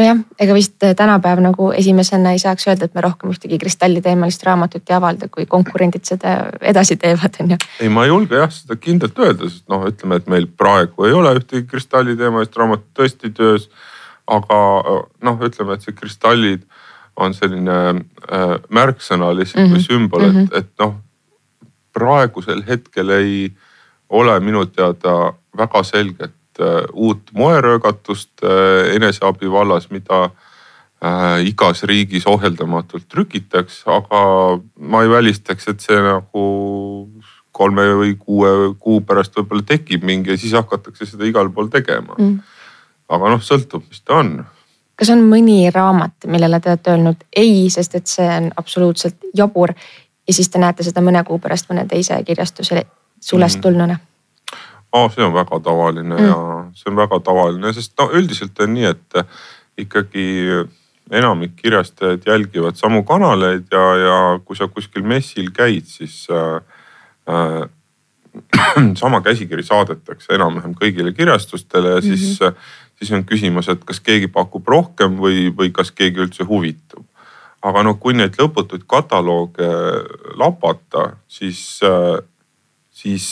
nojah, 0.00 0.20
ega 0.40 0.54
vist 0.56 0.82
äh, 0.86 0.94
tänapäev 0.96 1.42
nagu 1.44 1.70
esimesena 1.76 2.32
ei 2.34 2.40
saaks 2.42 2.68
öelda, 2.68 2.88
et 2.88 2.94
me 2.96 3.04
rohkem 3.04 3.32
ühtegi 3.34 3.58
kristalliteemalist 3.60 4.42
raamatut 4.46 4.90
ei 4.90 4.96
avalda, 4.96 5.28
kui 5.28 5.46
konkurendid 5.50 6.06
seda 6.08 6.36
edasi 6.72 6.96
teevad, 7.00 7.36
on 7.42 7.54
ju. 7.54 7.60
ei, 7.80 7.88
ma 7.92 8.06
ei 8.06 8.12
julge 8.12 8.40
jah 8.40 8.52
seda 8.54 8.78
kindlalt 8.80 9.18
öelda, 9.18 9.48
sest 9.48 9.66
noh, 9.72 9.84
ütleme, 9.90 10.20
et 10.20 10.30
meil 10.32 10.48
praegu 10.62 11.08
ei 11.08 11.16
ole 11.16 11.34
ühtegi 11.40 11.66
kristalliteemalist 11.70 12.56
raamatut 12.56 12.90
tõesti 12.96 13.32
töös. 13.36 13.68
aga 14.30 14.56
noh, 15.26 15.40
ütleme, 15.42 15.74
et 15.74 15.82
see 15.82 15.94
kristallid 15.96 16.62
on 17.16 17.34
selline 17.34 17.78
äh, 17.90 18.56
märksõna 18.68 19.32
lihtsalt 19.36 19.66
mm 19.66 19.72
-hmm. 19.72 19.76
või 19.76 19.86
sümbol, 19.86 20.24
et 20.24 20.34
mm, 20.34 20.44
-hmm. 20.46 20.58
et 20.58 20.70
noh 20.78 20.94
praegusel 21.92 22.62
hetkel 22.66 23.10
ei 23.10 23.52
ole 24.08 24.40
minu 24.40 24.66
teada 24.66 25.32
väga 25.56 25.82
selget 25.82 26.34
Äh, 26.60 26.84
uut 26.92 27.30
moeröögatust 27.32 28.42
äh, 28.44 28.94
eneseabi 28.96 29.48
vallas, 29.50 29.86
mida 29.90 30.24
äh, 31.00 31.46
igas 31.48 31.84
riigis 31.88 32.26
ohjeldamatult 32.28 33.06
trükitaks, 33.08 33.78
aga 33.88 34.20
ma 34.76 35.00
ei 35.04 35.08
välistaks, 35.08 35.70
et 35.70 35.80
see 35.80 35.96
nagu 36.04 36.42
kolme 37.56 37.86
või 38.02 38.12
kuue 38.18 38.50
kuu 38.82 39.00
pärast 39.06 39.38
võib-olla 39.38 39.64
tekib 39.70 40.04
mingi 40.04 40.34
ja 40.34 40.36
siis 40.40 40.52
hakatakse 40.58 41.08
seda 41.08 41.24
igal 41.28 41.48
pool 41.54 41.70
tegema 41.72 42.18
mm.. 42.18 42.36
aga 43.08 43.32
noh, 43.32 43.40
sõltub, 43.46 43.86
mis 43.88 44.04
ta 44.04 44.20
on. 44.20 44.34
Kas 45.00 45.10
on 45.14 45.24
mõni 45.24 45.64
raamat, 45.72 46.28
millele 46.28 46.60
te 46.60 46.72
olete 46.74 46.92
öelnud 46.92 47.24
ei, 47.36 47.70
sest 47.72 47.94
et 47.96 48.10
see 48.10 48.28
on 48.28 48.50
absoluutselt 48.60 49.30
jabur 49.36 49.72
ja 49.72 50.34
siis 50.36 50.50
te 50.52 50.60
näete 50.60 50.84
seda 50.86 51.00
mõne 51.04 51.22
kuu 51.24 51.40
pärast 51.40 51.70
mõne 51.72 51.86
teise 51.88 52.18
kirjastuse 52.26 52.84
sulest 53.20 53.58
mm. 53.58 53.62
tulnuna? 53.62 53.96
aa, 54.92 55.08
see 55.14 55.24
on 55.24 55.32
väga 55.34 55.60
tavaline 55.64 56.16
mm. 56.18 56.26
ja 56.26 56.36
see 56.76 56.92
on 56.92 57.00
väga 57.00 57.20
tavaline, 57.24 57.72
sest 57.72 57.96
no 57.98 58.10
üldiselt 58.12 58.60
on 58.60 58.74
nii, 58.76 58.92
et 58.92 59.24
ikkagi 59.80 60.28
enamik 61.10 61.56
kirjastajaid 61.58 62.26
jälgivad 62.26 62.78
samu 62.78 63.02
kanaleid 63.06 63.66
ja, 63.72 63.84
ja 63.98 64.18
kui 64.44 64.56
sa 64.56 64.68
kuskil 64.68 65.02
messil 65.02 65.50
käid, 65.54 65.88
siis 65.90 66.26
äh, 66.30 66.60
äh, 67.30 67.68
sama 69.02 69.20
käsikiri 69.24 69.64
saadetakse 69.66 70.34
enam-vähem 70.36 70.76
kõigile 70.78 71.12
kirjastustele 71.16 71.96
ja 71.96 72.02
siis 72.04 72.38
mm, 72.40 72.46
-hmm. 72.46 72.54
Siis 73.00 73.12
on 73.16 73.24
küsimus, 73.24 73.68
et 73.72 73.82
kas 73.88 74.00
keegi 74.04 74.28
pakub 74.32 74.68
rohkem 74.68 75.16
või, 75.20 75.48
või 75.56 75.72
kas 75.72 75.90
keegi 75.96 76.20
üldse 76.26 76.44
huvitub. 76.44 77.06
aga 77.62 77.82
noh, 77.84 77.98
kui 78.00 78.14
neid 78.16 78.38
lõputuid 78.40 78.86
katalooge 78.88 79.68
lapata, 80.40 81.16
siis, 81.28 81.80
siis 82.92 83.26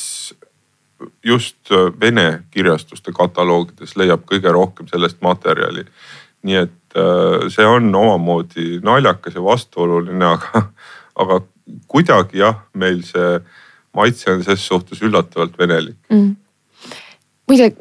just 1.24 1.72
vene 2.00 2.44
kirjastuste 2.50 3.12
kataloogides 3.16 3.96
leiab 3.96 4.26
kõige 4.28 4.52
rohkem 4.52 4.88
sellest 4.88 5.20
materjali. 5.24 5.84
nii 6.42 6.56
et 6.56 6.98
see 7.52 7.66
on 7.66 7.94
omamoodi 7.94 8.80
naljakas 8.84 9.34
ja 9.34 9.44
vastuoluline, 9.44 10.24
aga, 10.24 10.62
aga 11.16 11.40
kuidagi 11.86 12.40
jah, 12.40 12.62
meil 12.74 13.02
see 13.04 13.40
maitse 13.96 14.30
on 14.32 14.44
ses 14.44 14.66
suhtes 14.66 15.02
üllatavalt 15.02 15.58
venelik 15.58 15.98
mm.. 16.08 16.36
muide, 17.48 17.72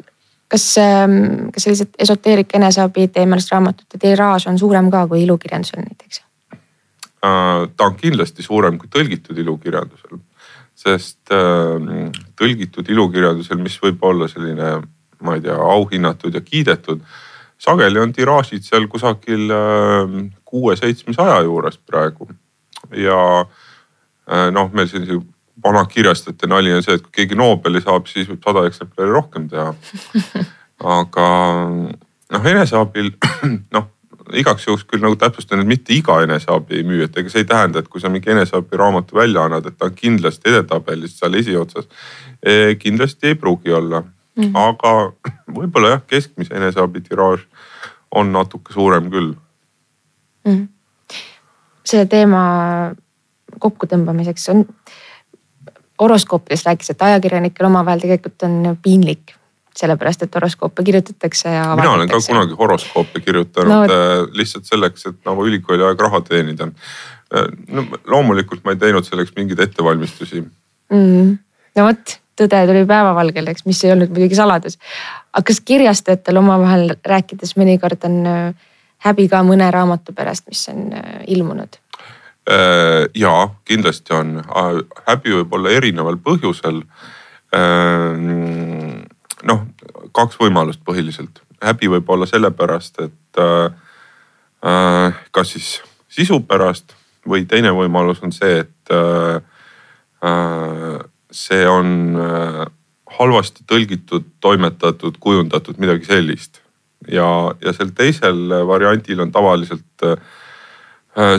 kas, 0.51 0.77
ähm, 0.77 1.49
kas 1.53 1.67
sellised 1.67 1.97
esoteerika 1.99 2.57
eneseabi 2.57 3.07
teemalist 3.13 3.51
raamatute 3.51 3.99
tiraaž 4.01 4.47
on 4.51 4.59
suurem 4.59 4.91
ka 4.91 5.05
kui 5.07 5.23
ilukirjandusel 5.23 5.83
näiteks? 5.83 6.23
Äh, 7.25 7.67
ta 7.77 7.89
on 7.89 7.95
kindlasti 7.97 8.45
suurem 8.45 8.77
kui 8.77 8.89
tõlgitud 8.93 9.37
ilukirjandusel, 9.41 10.19
sest 10.77 11.33
äh, 11.33 12.11
tõlgitud 12.39 12.89
ilukirjandusel, 12.93 13.59
mis 13.61 13.77
võib 13.83 14.03
olla 14.05 14.29
selline, 14.31 14.75
ma 15.25 15.37
ei 15.37 15.41
tea, 15.45 15.57
auhinnatud 15.57 16.35
ja 16.35 16.41
kiidetud. 16.41 17.01
sageli 17.57 17.99
on 17.99 18.13
tiraažid 18.13 18.63
seal 18.63 18.85
kusagil 18.87 19.49
äh, 19.51 20.17
kuue-seitsmesaja 20.45 21.41
juures 21.43 21.77
praegu 21.77 22.29
ja 22.93 23.45
noh, 24.51 24.67
meil 24.75 24.87
sellise 24.91 25.17
vana 25.63 25.85
kirjastajate 25.85 26.47
nali 26.47 26.73
on 26.73 26.83
see, 26.83 26.97
et 26.97 27.03
kui 27.03 27.11
keegi 27.21 27.35
Nobeli 27.35 27.81
saab, 27.81 28.07
siis 28.07 28.29
võib 28.29 28.43
sada 28.45 28.65
eksemplari 28.67 29.11
rohkem 29.11 29.49
teha. 29.49 29.73
aga 30.97 31.27
noh, 32.31 32.49
eneseabil 32.53 33.13
noh 33.75 33.93
igaks 34.35 34.67
juhuks 34.67 34.83
küll 34.87 35.03
nagu 35.03 35.15
täpsustan, 35.19 35.61
et 35.63 35.69
mitte 35.69 35.93
iga 35.95 36.19
eneseabi 36.25 36.81
ei 36.81 36.85
müü, 36.87 37.05
et 37.05 37.17
ega 37.17 37.31
see 37.31 37.45
ei 37.45 37.47
tähenda, 37.47 37.79
et 37.79 37.87
kui 37.91 38.01
sa 38.03 38.11
mingi 38.11 38.31
eneseabi 38.33 38.79
raamatu 38.79 39.15
välja 39.15 39.45
annad, 39.47 39.65
et 39.69 39.77
ta 39.77 39.87
on 39.87 39.95
kindlasti 39.95 40.51
edetabelis 40.51 41.17
seal 41.19 41.37
esiotsas 41.39 41.87
e,. 42.43 42.75
kindlasti 42.79 43.31
ei 43.31 43.35
pruugi 43.39 43.71
olla 43.71 44.01
mm, 44.01 44.43
-hmm. 44.43 44.51
aga 44.53 45.13
võib-olla 45.59 45.95
jah, 45.95 46.03
keskmise 46.07 46.55
eneseabi 46.55 47.01
tiraaž 47.01 47.47
on 48.11 48.31
natuke 48.33 48.73
suurem 48.73 49.11
küll 49.11 49.33
mm. 50.45 50.53
-hmm. 50.53 50.67
selle 51.83 52.05
teema 52.05 52.43
kokkutõmbamiseks 53.59 54.49
on 54.51 54.65
horoskoopides 56.01 56.65
rääkis, 56.65 56.89
et 56.93 57.01
ajakirjanikel 57.01 57.65
omavahel 57.65 58.03
tegelikult 58.03 58.43
on 58.47 58.77
piinlik 58.83 59.37
sellepärast 59.77 60.23
et 60.25 60.35
horoskoope 60.35 60.83
kirjutatakse 60.83 61.49
ja. 61.53 61.65
mina 61.75 61.91
olen 61.91 62.09
ka 62.09 62.19
kunagi 62.27 62.55
horoskoope 62.59 63.21
kirjutanud 63.21 63.73
no, 63.73 63.81
äh, 63.83 64.21
lihtsalt 64.37 64.69
selleks, 64.69 65.05
et 65.09 65.19
nagu 65.25 65.45
ülikooli 65.45 65.85
aeg 65.85 66.01
raha 66.01 66.21
teenida. 66.25 66.69
Äh, 67.33 67.49
no 67.67 67.85
loomulikult 68.07 68.65
ma 68.65 68.73
ei 68.73 68.81
teinud 68.81 69.07
selleks 69.07 69.35
mingeid 69.37 69.61
ettevalmistusi 69.67 70.41
mm,. 70.41 71.35
no 71.77 71.87
vot, 71.89 72.17
tõde 72.39 72.63
tuli 72.69 72.85
päevavalgele, 72.89 73.53
eks, 73.53 73.67
mis 73.69 73.83
ei 73.85 73.93
olnud 73.93 74.13
muidugi 74.13 74.39
saladus. 74.39 74.79
aga 75.33 75.45
kas 75.51 75.61
kirjastajatel 75.61 76.41
omavahel 76.41 76.95
rääkides 77.05 77.57
mõnikord 77.59 78.07
on 78.09 78.21
äh, 78.25 78.69
häbi 79.05 79.27
ka 79.29 79.43
mõne 79.45 79.69
raamatu 79.73 80.15
pärast, 80.17 80.47
mis 80.49 80.65
on 80.73 80.89
ilmunud? 81.27 81.77
Ja 82.47 83.31
kindlasti 83.67 84.13
on, 84.15 84.29
häbi 85.07 85.33
võib 85.35 85.55
olla 85.57 85.73
erineval 85.75 86.15
põhjusel 86.23 86.77
noh, 89.43 89.65
kaks 90.15 90.39
võimalust 90.41 90.83
põhiliselt. 90.85 91.41
häbi 91.61 91.89
võib 91.89 92.09
olla 92.13 92.27
sellepärast, 92.29 92.99
et 93.01 93.39
äh, 93.41 93.71
äh, 94.65 95.19
kas 95.31 95.55
siis 95.55 95.69
sisu 96.07 96.39
pärast 96.45 96.93
või 97.27 97.47
teine 97.49 97.71
võimalus 97.73 98.21
on 98.23 98.31
see, 98.31 98.59
et 98.61 98.93
äh, 98.93 99.41
äh, 100.21 100.99
see 101.31 101.65
on 101.67 101.89
äh, 102.21 102.63
halvasti 103.17 103.65
tõlgitud, 103.65 104.27
toimetatud, 104.39 105.17
kujundatud, 105.19 105.79
midagi 105.81 106.05
sellist. 106.05 106.61
ja, 107.07 107.53
ja 107.61 107.73
sel 107.73 107.93
teisel 107.95 108.53
variandil 108.67 109.21
on 109.25 109.31
tavaliselt 109.31 110.05
äh, 110.05 110.17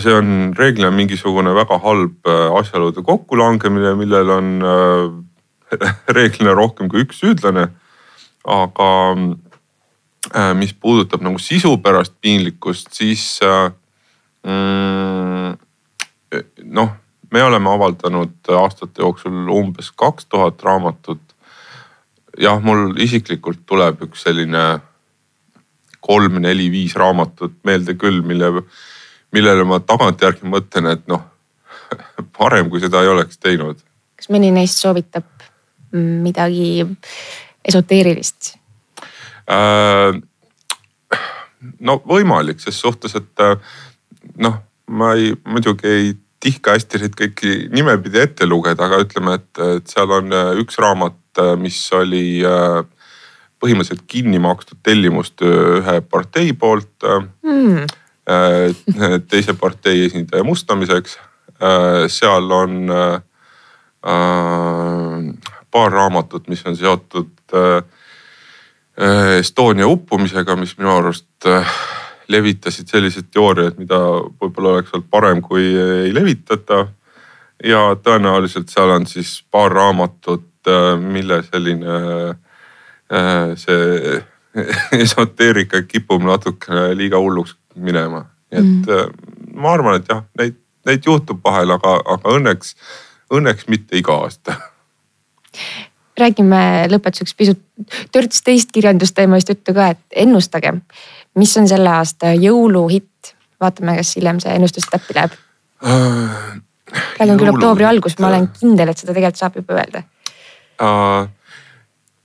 see 0.02 0.14
on 0.14 0.54
reeglina 0.58 0.90
mingisugune 0.90 1.52
väga 1.54 1.78
halb 1.84 2.26
äh, 2.26 2.46
asjaolude 2.58 3.04
kokkulangemine, 3.06 3.94
millel 3.94 4.32
on 4.34 4.48
äh, 4.62 5.92
reeglina 6.16 6.56
rohkem 6.58 6.88
kui 6.90 7.04
üks 7.06 7.20
süüdlane 7.22 7.68
aga 8.48 8.88
äh, 10.34 10.54
mis 10.56 10.72
puudutab 10.72 11.22
nagu 11.24 11.38
sisu 11.42 11.76
pärast 11.84 12.16
piinlikkust, 12.20 12.92
siis 12.96 13.40
äh, 13.44 13.70
mm, 14.46 15.56
noh, 16.72 16.92
me 17.32 17.42
oleme 17.44 17.70
avaldanud 17.70 18.52
aastate 18.60 19.04
jooksul 19.04 19.48
umbes 19.52 19.92
kaks 19.92 20.26
tuhat 20.26 20.62
raamatut. 20.64 21.20
jah, 22.38 22.60
mul 22.62 22.94
isiklikult 23.02 23.64
tuleb 23.66 24.04
üks 24.06 24.22
selline 24.22 24.80
kolm-neli-viis 26.00 26.94
raamatut 26.96 27.56
meelde 27.66 27.96
küll, 27.98 28.22
mille, 28.22 28.62
millele 29.32 29.64
ma 29.68 29.80
tagantjärgi 29.80 30.48
mõtlen, 30.48 30.92
et 30.94 31.04
noh, 31.10 31.24
parem 32.38 32.70
kui 32.70 32.80
seda 32.84 33.02
ei 33.04 33.12
oleks 33.12 33.40
teinud. 33.42 33.80
kas 34.18 34.30
mõni 34.34 34.52
neist 34.54 34.80
soovitab 34.82 35.28
midagi 35.92 36.86
esoteerilist 37.64 38.54
äh,? 39.48 40.18
no 41.80 41.98
võimalik 42.06 42.62
ses 42.62 42.78
suhtes, 42.80 43.14
et 43.18 43.44
äh, 43.44 43.56
noh, 44.42 44.58
ma 44.88 45.12
ei, 45.18 45.32
muidugi 45.48 45.90
ei 45.90 46.10
tihka 46.42 46.76
hästi 46.76 47.02
neid 47.02 47.16
kõiki 47.18 47.54
nimepidi 47.74 48.20
ette 48.22 48.46
lugeda, 48.46 48.86
aga 48.86 49.00
ütleme, 49.02 49.38
et, 49.40 49.62
et 49.78 49.90
seal 49.90 50.12
on 50.14 50.34
äh, 50.34 50.52
üks 50.62 50.78
raamat, 50.82 51.18
äh, 51.42 51.54
mis 51.58 51.80
oli 51.96 52.26
põhimõtteliselt 53.58 54.04
kinni 54.06 54.38
makstud 54.38 54.78
tellimustöö 54.86 55.80
ühe 55.80 55.96
partei 56.06 56.52
poolt 56.54 57.02
mm. 57.42 57.88
Teise 59.30 59.54
partei 59.56 60.04
esindaja 60.04 60.44
mustamiseks. 60.44 61.18
seal 62.12 62.50
on 62.52 62.90
paar 65.70 65.92
raamatut, 65.92 66.48
mis 66.48 66.60
on 66.66 66.76
seotud 66.76 67.30
Äh, 67.52 67.82
äh, 69.00 69.38
Estonia 69.38 69.86
uppumisega, 69.86 70.56
mis 70.56 70.76
minu 70.78 70.90
arust 70.90 71.46
äh, 71.46 71.76
levitasid 72.28 72.90
selliseid 72.90 73.30
teooriaid, 73.32 73.78
mida 73.80 73.98
võib-olla 74.40 74.76
oleks 74.76 74.92
olnud 74.92 75.08
parem, 75.10 75.42
kui 75.42 75.64
ei 75.76 76.14
levitata. 76.14 76.86
ja 77.64 77.96
tõenäoliselt 78.02 78.68
seal 78.70 78.90
on 78.94 79.06
siis 79.06 79.42
paar 79.50 79.72
raamatut, 79.72 80.44
mille 81.00 81.40
selline 81.42 81.94
see 83.56 84.20
esoteerika 85.02 85.80
kipub 85.88 86.22
natukene 86.22 86.92
liiga 86.94 87.18
hulluks 87.18 87.56
minema. 87.84 88.24
et 88.50 88.64
mm. 88.64 89.54
ma 89.60 89.74
arvan, 89.76 90.00
et 90.00 90.08
jah, 90.08 90.24
neid, 90.38 90.56
neid 90.88 91.06
juhtub 91.06 91.40
vahel, 91.44 91.70
aga, 91.76 91.98
aga 92.16 92.34
õnneks, 92.38 92.74
õnneks 93.34 93.68
mitte 93.68 93.98
iga 93.98 94.16
aasta 94.24 94.56
räägime 96.18 96.60
lõpetuseks 96.90 97.34
pisut 97.38 97.60
törts 98.12 98.42
teist 98.42 98.72
kirjandusteemalist 98.74 99.52
juttu 99.52 99.74
ka, 99.74 99.92
et 99.94 100.22
ennustage, 100.24 100.72
mis 101.38 101.56
on 101.60 101.68
selle 101.70 101.92
aasta 101.92 102.32
jõuluhitt. 102.34 103.34
vaatame, 103.60 103.96
kas 103.98 104.14
hiljem 104.16 104.38
see 104.40 104.54
ennustus 104.54 104.86
täppi 104.90 105.14
läheb 105.16 105.32
uh,. 105.82 106.34
praegu 107.16 107.32
on 107.32 107.40
küll 107.40 107.50
oktoobri 107.52 107.84
algus, 107.84 108.18
ma 108.18 108.28
olen 108.30 108.48
kindel, 108.60 108.92
et 108.92 108.98
seda 108.98 109.14
tegelikult 109.14 109.40
saab 109.40 109.58
juba 109.58 109.78
öelda 109.78 110.02
uh, 110.82 111.26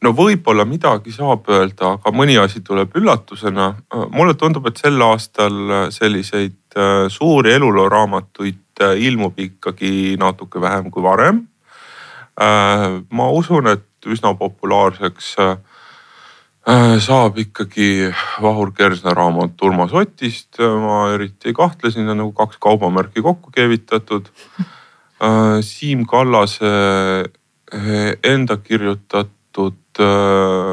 no 0.03 0.11
võib-olla 0.15 0.65
midagi 0.67 1.13
saab 1.15 1.47
öelda, 1.49 1.95
aga 1.97 2.11
mõni 2.11 2.35
asi 2.39 2.61
tuleb 2.61 2.95
üllatusena. 2.99 3.73
mulle 4.11 4.33
tundub, 4.33 4.67
et 4.67 4.77
sel 4.77 5.01
aastal 5.01 5.89
selliseid 5.95 6.77
suuri 7.09 7.53
elulooraamatuid 7.53 8.83
ilmub 8.97 9.39
ikkagi 9.39 10.15
natuke 10.19 10.61
vähem 10.61 10.91
kui 10.91 11.03
varem. 11.03 11.47
Äh, 12.41 13.03
ma 13.13 13.29
usun, 13.29 13.67
et 13.69 14.07
üsna 14.09 14.33
populaarseks 14.33 15.35
äh, 15.43 15.57
saab 16.97 17.37
ikkagi 17.37 18.09
Vahur 18.41 18.71
Kersna 18.73 19.13
raamat 19.13 19.61
Urmas 19.61 19.93
Otist. 19.93 20.57
ma 20.57 21.13
eriti 21.13 21.51
ei 21.51 21.53
kahtle, 21.53 21.91
siin 21.91 22.09
on 22.09 22.17
nagu 22.23 22.33
kaks 22.33 22.57
kaubamärki 22.57 23.21
kokku 23.21 23.53
keevitatud. 23.53 24.31
Äh, 25.21 25.61
Siim 25.61 26.07
Kallase 26.09 26.73
enda 28.23 28.57
kirjutatud 28.57 29.31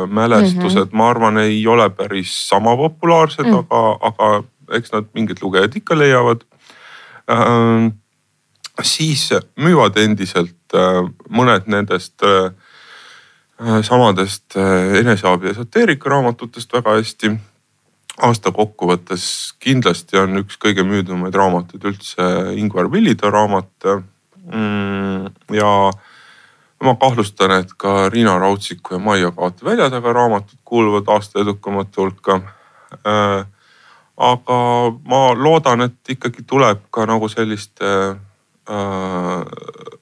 mälestused 0.08 0.78
mm, 0.78 0.90
-hmm. 0.90 0.96
ma 0.96 1.10
arvan, 1.10 1.38
ei 1.38 1.66
ole 1.66 1.90
päris 1.90 2.48
sama 2.48 2.76
populaarsed 2.76 3.44
mm, 3.46 3.52
-hmm. 3.52 3.66
aga, 3.70 3.98
aga 4.00 4.76
eks 4.76 4.92
nad 4.92 5.04
mingid 5.14 5.42
lugejad 5.42 5.76
ikka 5.76 5.98
leiavad 5.98 6.46
siis 8.82 9.30
müüvad 9.60 9.98
endiselt 10.00 10.74
äh, 10.74 11.04
mõned 11.30 11.68
nendest 11.70 12.22
äh, 12.26 12.52
äh, 13.60 13.80
samadest 13.86 14.56
eneseabi 15.00 15.50
esoteerika 15.52 16.10
raamatutest 16.10 16.72
väga 16.72 16.98
hästi. 16.98 17.36
aasta 18.20 18.50
kokkuvõttes 18.52 19.54
kindlasti 19.64 20.18
on 20.20 20.42
üks 20.42 20.58
kõige 20.60 20.84
müüdumaid 20.84 21.34
raamatuid 21.34 21.84
üldse 21.88 22.24
Ingvar 22.56 22.90
Villida 22.92 23.30
raamat. 23.30 23.70
Mm, 24.50 25.30
ja 25.56 25.70
ma 26.80 26.94
kahtlustan, 26.96 27.52
et 27.60 27.72
ka 27.76 28.08
Riina 28.08 28.38
Rautsiku 28.38 28.94
ja 28.94 28.98
Maia 28.98 29.30
Kaate 29.36 29.64
välja 29.64 29.90
taga 29.90 30.12
raamatud 30.12 30.58
kuuluvad 30.64 31.08
aasta 31.08 31.40
edukamate 31.40 32.00
hulka. 32.00 32.40
aga 34.16 34.56
ma 35.04 35.20
loodan, 35.34 35.80
et 35.80 36.08
ikkagi 36.08 36.42
tuleb 36.46 36.80
ka 36.90 37.06
nagu 37.06 37.28
selliste 37.28 37.86
äh, 38.70 39.44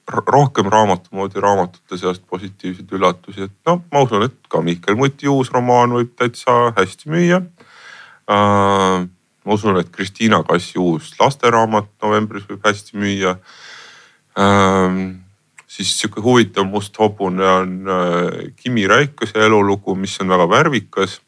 rohkem 0.07 0.67
raamatu 0.71 1.09
moodi 1.11 1.39
raamatute 1.39 1.97
seast 1.97 2.23
positiivseid 2.27 2.91
üllatusi, 2.91 3.47
et 3.47 3.55
noh, 3.67 3.81
ma 3.91 4.03
usun, 4.03 4.25
et 4.27 4.35
ka 4.49 4.61
Mihkel 4.61 4.95
Muti 4.99 5.27
uus 5.27 5.51
romaan 5.51 5.93
võib 5.95 6.11
täitsa 6.19 6.73
hästi 6.75 7.11
müüa. 7.11 7.43
Äh, 8.29 9.07
ma 9.45 9.55
usun, 9.55 9.79
et 9.79 9.91
Kristiina 9.91 10.43
Kassi 10.43 10.79
uus 10.79 11.13
lasteraamat 11.19 11.91
novembris 12.03 12.47
võib 12.49 12.63
hästi 12.65 12.99
müüa 12.99 13.37
siis 15.69 15.91
sihuke 15.99 16.21
huvitav 16.25 16.67
must 16.67 16.97
hobune 16.99 17.45
on 17.45 17.73
äh, 17.87 18.53
Kimi 18.57 18.87
Räikose 18.89 19.45
elulugu, 19.45 19.95
mis 19.95 20.17
on 20.21 20.31
väga 20.33 20.49
värvikas. 20.49 21.19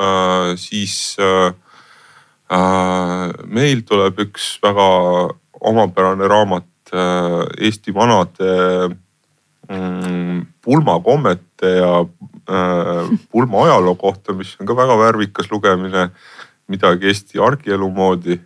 Äh, 0.00 0.56
siis 0.60 1.16
äh, 1.20 1.52
meil 3.46 3.84
tuleb 3.86 4.18
üks 4.26 4.56
väga 4.62 4.86
omapärane 5.60 6.28
raamat 6.28 6.66
Eesti 6.90 7.92
vanade 7.94 8.48
mm, 9.68 10.40
pulmakommete 10.58 11.70
ja 11.76 11.92
pulma 13.30 13.60
ajaloo 13.68 13.94
kohta, 14.00 14.34
mis 14.34 14.56
on 14.58 14.66
ka 14.66 14.74
väga 14.74 14.96
värvikas 14.98 15.52
lugemine, 15.52 16.08
midagi 16.66 17.06
Eesti 17.12 17.38
argielu 17.38 17.90
moodi 17.94 18.40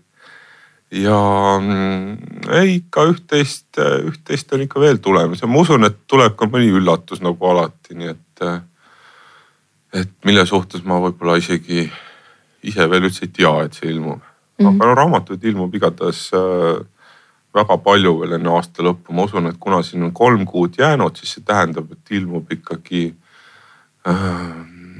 ja 0.95 1.19
mm, 1.61 2.51
ei, 2.55 2.77
ikka 2.79 3.07
üht-teist, 3.11 3.81
üht-teist 3.81 4.53
on 4.55 4.65
ikka 4.65 4.83
veel 4.83 5.01
tulemas 5.03 5.43
ja 5.43 5.49
ma 5.51 5.63
usun, 5.65 5.87
et 5.89 6.05
tuleb 6.11 6.37
ka 6.39 6.49
mõni 6.51 6.71
üllatus 6.71 7.23
nagu 7.25 7.51
alati, 7.51 7.97
nii 7.99 8.13
et. 8.13 8.47
et 9.95 10.15
mille 10.27 10.43
suhtes 10.47 10.83
ma 10.87 10.99
võib-olla 11.03 11.37
isegi 11.39 11.85
ise 12.67 12.87
veel 12.91 13.09
üldse 13.09 13.27
ei 13.27 13.33
tea, 13.35 13.53
et 13.65 13.77
see 13.79 13.91
ilmub 13.93 14.19
mm. 14.19 14.67
-hmm. 14.67 14.75
aga 14.75 14.89
no 14.91 14.95
raamatuid 15.01 15.45
ilmub 15.45 15.75
igatahes 15.75 16.31
äh, 16.35 16.85
väga 17.55 17.77
palju 17.79 18.15
veel 18.21 18.39
enne 18.39 18.51
aasta 18.51 18.83
lõppu, 18.83 19.15
ma 19.15 19.27
usun, 19.29 19.47
et 19.47 19.59
kuna 19.61 19.83
siin 19.83 20.03
on 20.03 20.13
kolm 20.13 20.45
kuud 20.47 20.79
jäänud, 20.79 21.17
siis 21.17 21.37
see 21.37 21.45
tähendab, 21.47 21.93
et 21.93 22.11
ilmub 22.11 22.53
ikkagi 22.53 23.15
äh,. 24.07 24.55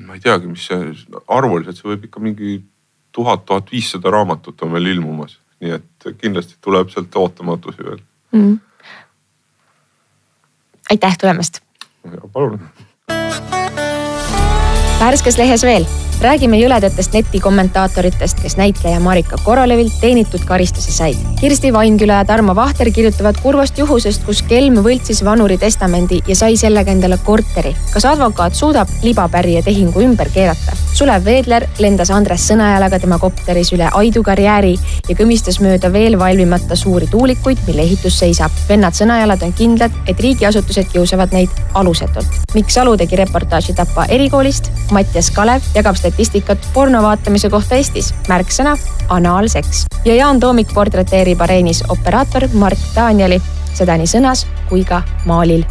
ma 0.07 0.15
ei 0.15 0.21
teagi, 0.21 0.47
mis 0.47 0.67
see 0.67 0.93
arvuliselt, 1.29 1.77
see 1.77 1.89
võib 1.89 2.05
ikka 2.05 2.21
mingi 2.21 2.61
tuhat, 3.13 3.47
tuhat 3.47 3.73
viissada 3.73 4.11
raamatut 4.11 4.63
on 4.63 4.73
veel 4.73 4.93
ilmumas 4.95 5.39
nii 5.61 5.77
et 5.79 6.09
kindlasti 6.19 6.57
tuleb 6.61 6.91
sealt 6.93 7.17
ootamatusi 7.17 7.85
veel 7.85 8.01
mm.. 8.33 8.59
aitäh 10.91 11.19
tulemast. 11.21 11.61
palun. 12.33 12.61
värskes 15.01 15.39
lehes 15.39 15.63
veel 15.63 15.87
räägime 16.23 16.59
jõledatest 16.61 17.13
netikommentaatoritest, 17.13 18.41
kes 18.43 18.57
näitleja 18.57 19.01
Marika 19.01 19.37
Korolevilt 19.45 19.93
teenitud 20.01 20.45
karistuse 20.47 20.93
said. 20.93 21.17
Kirsti 21.41 21.73
Vainküla 21.73 22.21
ja 22.21 22.25
Tarmo 22.25 22.55
Vahter 22.55 22.91
kirjutavad 22.91 23.41
kurvast 23.43 23.79
juhusest, 23.79 24.25
kus 24.27 24.43
kelm 24.43 24.79
võltsis 24.85 25.25
vanuri 25.25 25.59
testamendi 25.59 26.21
ja 26.27 26.37
sai 26.37 26.57
sellega 26.57 26.93
endale 26.93 27.19
korteri. 27.25 27.75
kas 27.93 28.05
advokaat 28.05 28.55
suudab 28.55 28.89
libapärija 29.03 29.63
tehingu 29.63 30.01
ümber 30.01 30.31
keerata? 30.35 30.77
Sulev 30.95 31.25
Veedler 31.25 31.67
lendas 31.79 32.11
Andres 32.15 32.45
Sõnajalaga 32.47 33.01
tema 33.03 33.19
kopteris 33.19 33.73
üle 33.75 33.89
Aidu 33.99 34.23
karjääri 34.23 34.77
ja 35.09 35.17
kõmistas 35.19 35.59
mööda 35.63 35.91
veel 35.93 36.19
valmimata 36.19 36.77
suuri 36.77 37.09
tuulikuid, 37.11 37.59
mille 37.67 37.83
ehitus 37.83 38.19
seisab. 38.19 38.51
vennad 38.69 38.95
Sõnajalad 38.95 39.43
on 39.43 39.53
kindlad, 39.53 39.91
et 40.07 40.21
riigiasutused 40.21 40.93
kiusavad 40.93 41.33
neid 41.33 41.51
alusetult. 41.75 42.39
Mikk 42.55 42.71
Salu 42.71 42.97
tegi 42.97 43.17
reportaaži 43.17 43.75
Tapa 43.75 44.05
erikoolist, 44.09 44.71
Mattias 44.91 45.31
Kalev 45.35 45.63
jagab 45.75 45.97
statistikat 46.05 46.59
porno 46.75 47.01
vaatamise 47.03 47.49
kohta 47.51 47.79
Eestis, 47.81 48.13
märksõna 48.29 48.77
anaalseks. 49.09 49.87
ja 50.05 50.15
Jaan 50.15 50.41
Toomik 50.41 50.75
portreteerib 50.75 51.41
areenis 51.41 51.81
operaator 51.89 52.49
Mart 52.53 52.79
Danieli, 52.97 53.41
seda 53.73 53.97
nii 53.97 54.11
sõnas 54.11 54.45
kui 54.69 54.85
ka 54.85 55.01
maalil. 55.25 55.65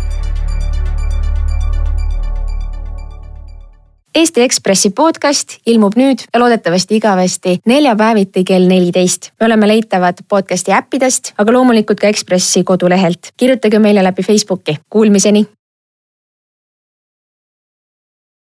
Eesti 4.16 4.42
Ekspressi 4.42 4.90
podcast 4.90 5.58
ilmub 5.66 5.96
nüüd 5.98 6.26
ja 6.34 6.40
loodetavasti 6.42 6.98
igavesti 6.98 7.60
neljapäeviti 7.66 8.44
kell 8.44 8.66
neliteist. 8.70 9.32
me 9.40 9.46
oleme 9.46 9.68
leitavad 9.68 10.26
podcasti 10.30 10.74
äppidest, 10.74 11.34
aga 11.38 11.52
loomulikult 11.54 12.00
ka 12.00 12.08
Ekspressi 12.08 12.64
kodulehelt. 12.64 13.34
kirjutage 13.38 13.80
meile 13.80 14.04
läbi 14.04 14.24
Facebooki, 14.24 14.78
kuulmiseni 14.90 15.46